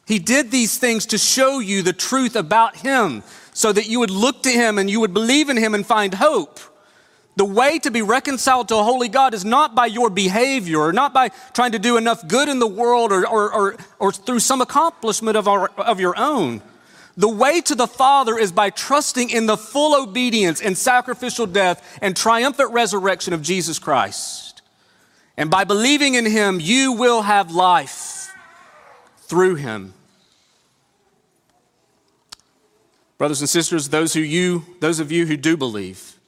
He 0.06 0.20
did 0.20 0.52
these 0.52 0.78
things 0.78 1.06
to 1.08 1.18
show 1.18 1.60
you 1.60 1.82
the 1.82 1.94
truth 1.94 2.36
about 2.36 2.78
him 2.78 3.24
so 3.54 3.72
that 3.72 3.88
you 3.88 4.00
would 4.00 4.10
look 4.10 4.44
to 4.44 4.50
him 4.50 4.78
and 4.78 4.90
you 4.90 5.00
would 5.00 5.14
believe 5.14 5.50
in 5.50 5.58
him 5.58 5.74
and 5.74 5.86
find 5.86 6.14
hope. 6.14 6.60
The 7.36 7.46
way 7.46 7.80
to 7.80 7.90
be 7.90 8.02
reconciled 8.02 8.68
to 8.68 8.78
a 8.78 8.84
holy 8.84 9.08
God 9.08 9.34
is 9.34 9.44
not 9.44 9.74
by 9.74 9.88
your 9.88 10.10
behavior 10.10 10.80
or 10.80 10.94
not 10.94 11.14
by 11.14 11.30
trying 11.54 11.72
to 11.72 11.80
do 11.80 11.98
enough 11.98 12.28
good 12.28 12.48
in 12.48 12.60
the 12.60 12.68
world 12.68 13.12
or, 13.12 13.28
or, 13.28 13.52
or, 13.52 13.78
or 13.98 14.12
through 14.12 14.40
some 14.40 14.62
accomplishment 14.62 15.36
of, 15.36 15.48
our, 15.48 15.70
of 15.78 16.00
your 16.00 16.14
own. 16.18 16.62
The 17.18 17.30
way 17.30 17.62
to 17.62 17.76
the 17.76 17.88
Father 17.88 18.38
is 18.38 18.52
by 18.52 18.70
trusting 18.70 19.30
in 19.30 19.46
the 19.46 19.58
full 19.58 20.00
obedience 20.00 20.62
and 20.62 20.78
sacrificial 20.78 21.46
death 21.48 22.00
and 22.02 22.16
triumphant 22.16 22.72
resurrection 22.72 23.34
of 23.34 23.42
Jesus 23.42 23.80
Christ. 23.80 24.62
And 25.36 25.50
by 25.50 25.64
believing 25.64 26.16
in 26.16 26.26
Him, 26.26 26.60
you 26.60 26.94
will 26.94 27.24
have 27.24 27.52
life 27.52 28.32
through 29.18 29.56
Him. 29.56 29.94
Brothers 33.18 33.42
and 33.42 33.50
sisters, 33.50 33.90
those, 33.90 34.14
who 34.14 34.20
you, 34.20 34.66
those 34.80 35.00
of 35.00 35.12
you 35.12 35.26
who 35.26 35.38
do 35.38 35.56
believe, 35.56 36.20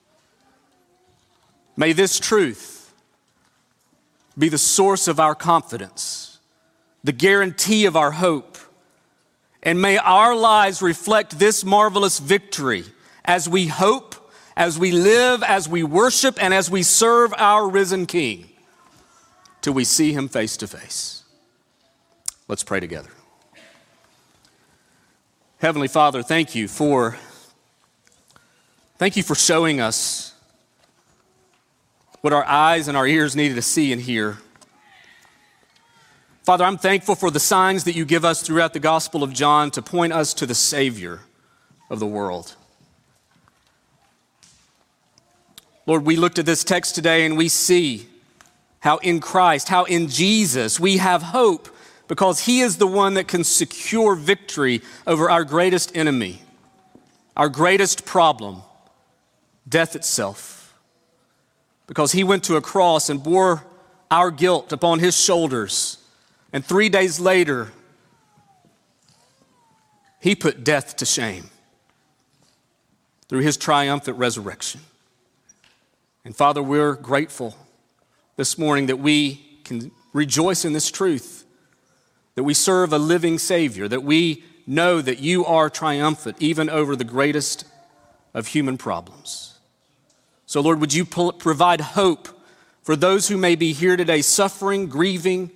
may 1.76 1.94
this 1.94 2.20
truth 2.20 2.94
be 4.38 4.50
the 4.50 4.58
source 4.58 5.08
of 5.08 5.20
our 5.20 5.36
confidence, 5.36 6.40
the 7.04 7.12
guarantee 7.12 7.86
of 7.86 7.96
our 7.96 8.12
hope, 8.12 8.58
and 9.64 9.82
may 9.82 9.98
our 9.98 10.36
lives 10.36 10.82
reflect 10.82 11.40
this 11.40 11.64
marvelous 11.64 12.20
victory 12.20 12.86
as 13.24 13.50
we 13.50 13.68
hope, 13.68 14.16
as 14.56 14.78
we 14.78 14.92
live, 14.92 15.42
as 15.44 15.68
we 15.68 15.84
worship, 15.84 16.42
and 16.42 16.54
as 16.54 16.70
we 16.70 16.84
serve 16.84 17.34
our 17.38 17.68
risen 17.68 18.06
King 18.06 18.50
till 19.62 19.74
we 19.74 19.84
see 19.84 20.14
him 20.14 20.28
face 20.28 20.58
to 20.58 20.68
face. 20.68 21.24
Let's 22.48 22.64
pray 22.64 22.80
together. 22.80 23.10
Heavenly 25.58 25.88
Father, 25.88 26.22
thank 26.22 26.54
you 26.54 26.68
for 26.68 27.18
thank 29.00 29.18
you 29.18 29.24
for 29.24 29.34
showing 29.34 29.82
us 29.82 30.35
what 32.26 32.34
our 32.34 32.48
eyes 32.48 32.88
and 32.88 32.98
our 32.98 33.06
ears 33.06 33.36
needed 33.36 33.54
to 33.54 33.62
see 33.62 33.94
and 33.94 34.02
hear. 34.02 34.40
Father, 36.42 36.66
I'm 36.66 36.80
thankful 36.80 37.14
for 37.14 37.30
the 37.30 37.40
signs 37.40 37.84
that 37.84 37.96
you 37.96 38.04
give 38.04 38.26
us 38.26 38.42
throughout 38.42 38.74
the 38.74 38.80
Gospel 38.80 39.22
of 39.22 39.32
John 39.32 39.70
to 39.70 39.82
point 39.84 40.12
us 40.12 40.34
to 40.34 40.48
the 40.48 40.56
Savior 40.56 41.20
of 41.88 42.00
the 42.00 42.08
world. 42.08 42.56
Lord, 45.86 46.04
we 46.04 46.16
looked 46.16 46.40
at 46.40 46.48
this 46.48 46.64
text 46.64 46.96
today 46.96 47.28
and 47.28 47.38
we 47.38 47.48
see 47.48 48.08
how 48.80 48.98
in 48.98 49.20
Christ, 49.20 49.70
how 49.70 49.84
in 49.84 50.08
Jesus 50.08 50.80
we 50.80 50.98
have 50.98 51.22
hope 51.22 51.70
because 52.08 52.40
He 52.40 52.62
is 52.62 52.78
the 52.78 52.88
one 52.88 53.14
that 53.14 53.28
can 53.28 53.44
secure 53.44 54.16
victory 54.16 54.82
over 55.06 55.30
our 55.30 55.44
greatest 55.44 55.96
enemy, 55.96 56.42
our 57.38 57.50
greatest 57.50 58.04
problem, 58.04 58.64
death 59.70 59.96
itself. 59.96 60.55
Because 61.88 62.12
He 62.12 62.24
went 62.24 62.44
to 62.46 62.56
a 62.56 62.62
cross 62.62 63.10
and 63.10 63.24
bore 63.24 63.66
our 64.10 64.32
guilt 64.32 64.72
upon 64.72 65.00
His 65.00 65.20
shoulders, 65.20 65.98
and 66.54 66.64
three 66.64 66.90
days 66.90 67.20
later, 67.20 67.72
He 70.20 70.36
put 70.36 70.64
death 70.64 70.96
to 70.98 71.06
shame 71.06 71.50
through 73.28 73.42
His 73.42 73.58
triumphant 73.58 74.18
resurrection. 74.18 74.82
And 76.24 76.36
Father, 76.36 76.62
we're 76.64 76.94
grateful 76.94 77.56
this 78.36 78.58
morning 78.58 78.88
that 78.88 78.98
we 78.98 79.42
can 79.64 79.92
rejoice 80.14 80.66
in 80.66 80.74
this 80.74 80.90
truth 80.90 81.46
that 82.36 82.44
we 82.44 82.54
serve 82.54 82.94
a 82.94 82.98
living 82.98 83.40
Savior, 83.40 83.88
that 83.88 84.04
we 84.04 84.44
know 84.68 85.02
that 85.02 85.20
you 85.20 85.46
are 85.46 85.70
triumphant 85.70 86.38
even 86.40 86.70
over 86.70 86.96
the 86.96 87.04
greatest 87.04 87.66
of 88.34 88.48
human 88.48 88.78
problems. 88.78 89.55
So, 90.46 90.62
Lord, 90.62 90.80
would 90.80 90.94
you 90.94 91.06
provide 91.06 91.82
hope 91.82 92.28
for 92.84 92.96
those 92.96 93.28
who 93.28 93.38
may 93.38 93.56
be 93.56 93.74
here 93.74 93.98
today 93.98 94.22
suffering, 94.22 94.88
grieving, 94.88 95.52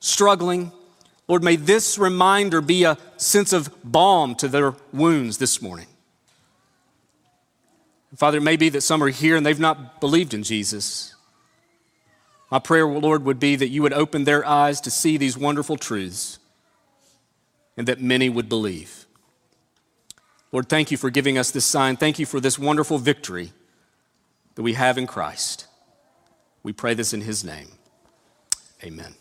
struggling? 0.00 0.72
Lord, 1.28 1.44
may 1.44 1.56
this 1.56 1.96
reminder 1.96 2.60
be 2.60 2.84
a 2.84 2.98
sense 3.16 3.52
of 3.52 3.70
balm 3.84 4.34
to 4.36 4.48
their 4.48 4.74
wounds 4.92 5.38
this 5.38 5.62
morning. 5.62 5.86
Father, 8.16 8.38
it 8.38 8.42
may 8.42 8.56
be 8.56 8.68
that 8.68 8.82
some 8.82 9.02
are 9.02 9.08
here 9.08 9.36
and 9.36 9.46
they've 9.46 9.58
not 9.58 10.00
believed 10.00 10.34
in 10.34 10.42
Jesus. 10.42 11.14
My 12.50 12.58
prayer, 12.58 12.86
Lord, 12.86 13.24
would 13.24 13.40
be 13.40 13.56
that 13.56 13.68
you 13.68 13.80
would 13.80 13.94
open 13.94 14.24
their 14.24 14.44
eyes 14.44 14.80
to 14.82 14.90
see 14.90 15.16
these 15.16 15.38
wonderful 15.38 15.78
truths 15.78 16.38
and 17.76 17.88
that 17.88 18.02
many 18.02 18.28
would 18.28 18.50
believe. 18.50 19.06
Lord, 20.50 20.68
thank 20.68 20.90
you 20.90 20.98
for 20.98 21.08
giving 21.08 21.38
us 21.38 21.50
this 21.50 21.64
sign. 21.64 21.96
Thank 21.96 22.18
you 22.18 22.26
for 22.26 22.40
this 22.40 22.58
wonderful 22.58 22.98
victory 22.98 23.52
that 24.54 24.62
we 24.62 24.74
have 24.74 24.98
in 24.98 25.06
Christ. 25.06 25.66
We 26.62 26.72
pray 26.72 26.94
this 26.94 27.12
in 27.12 27.22
his 27.22 27.44
name. 27.44 27.68
Amen. 28.84 29.14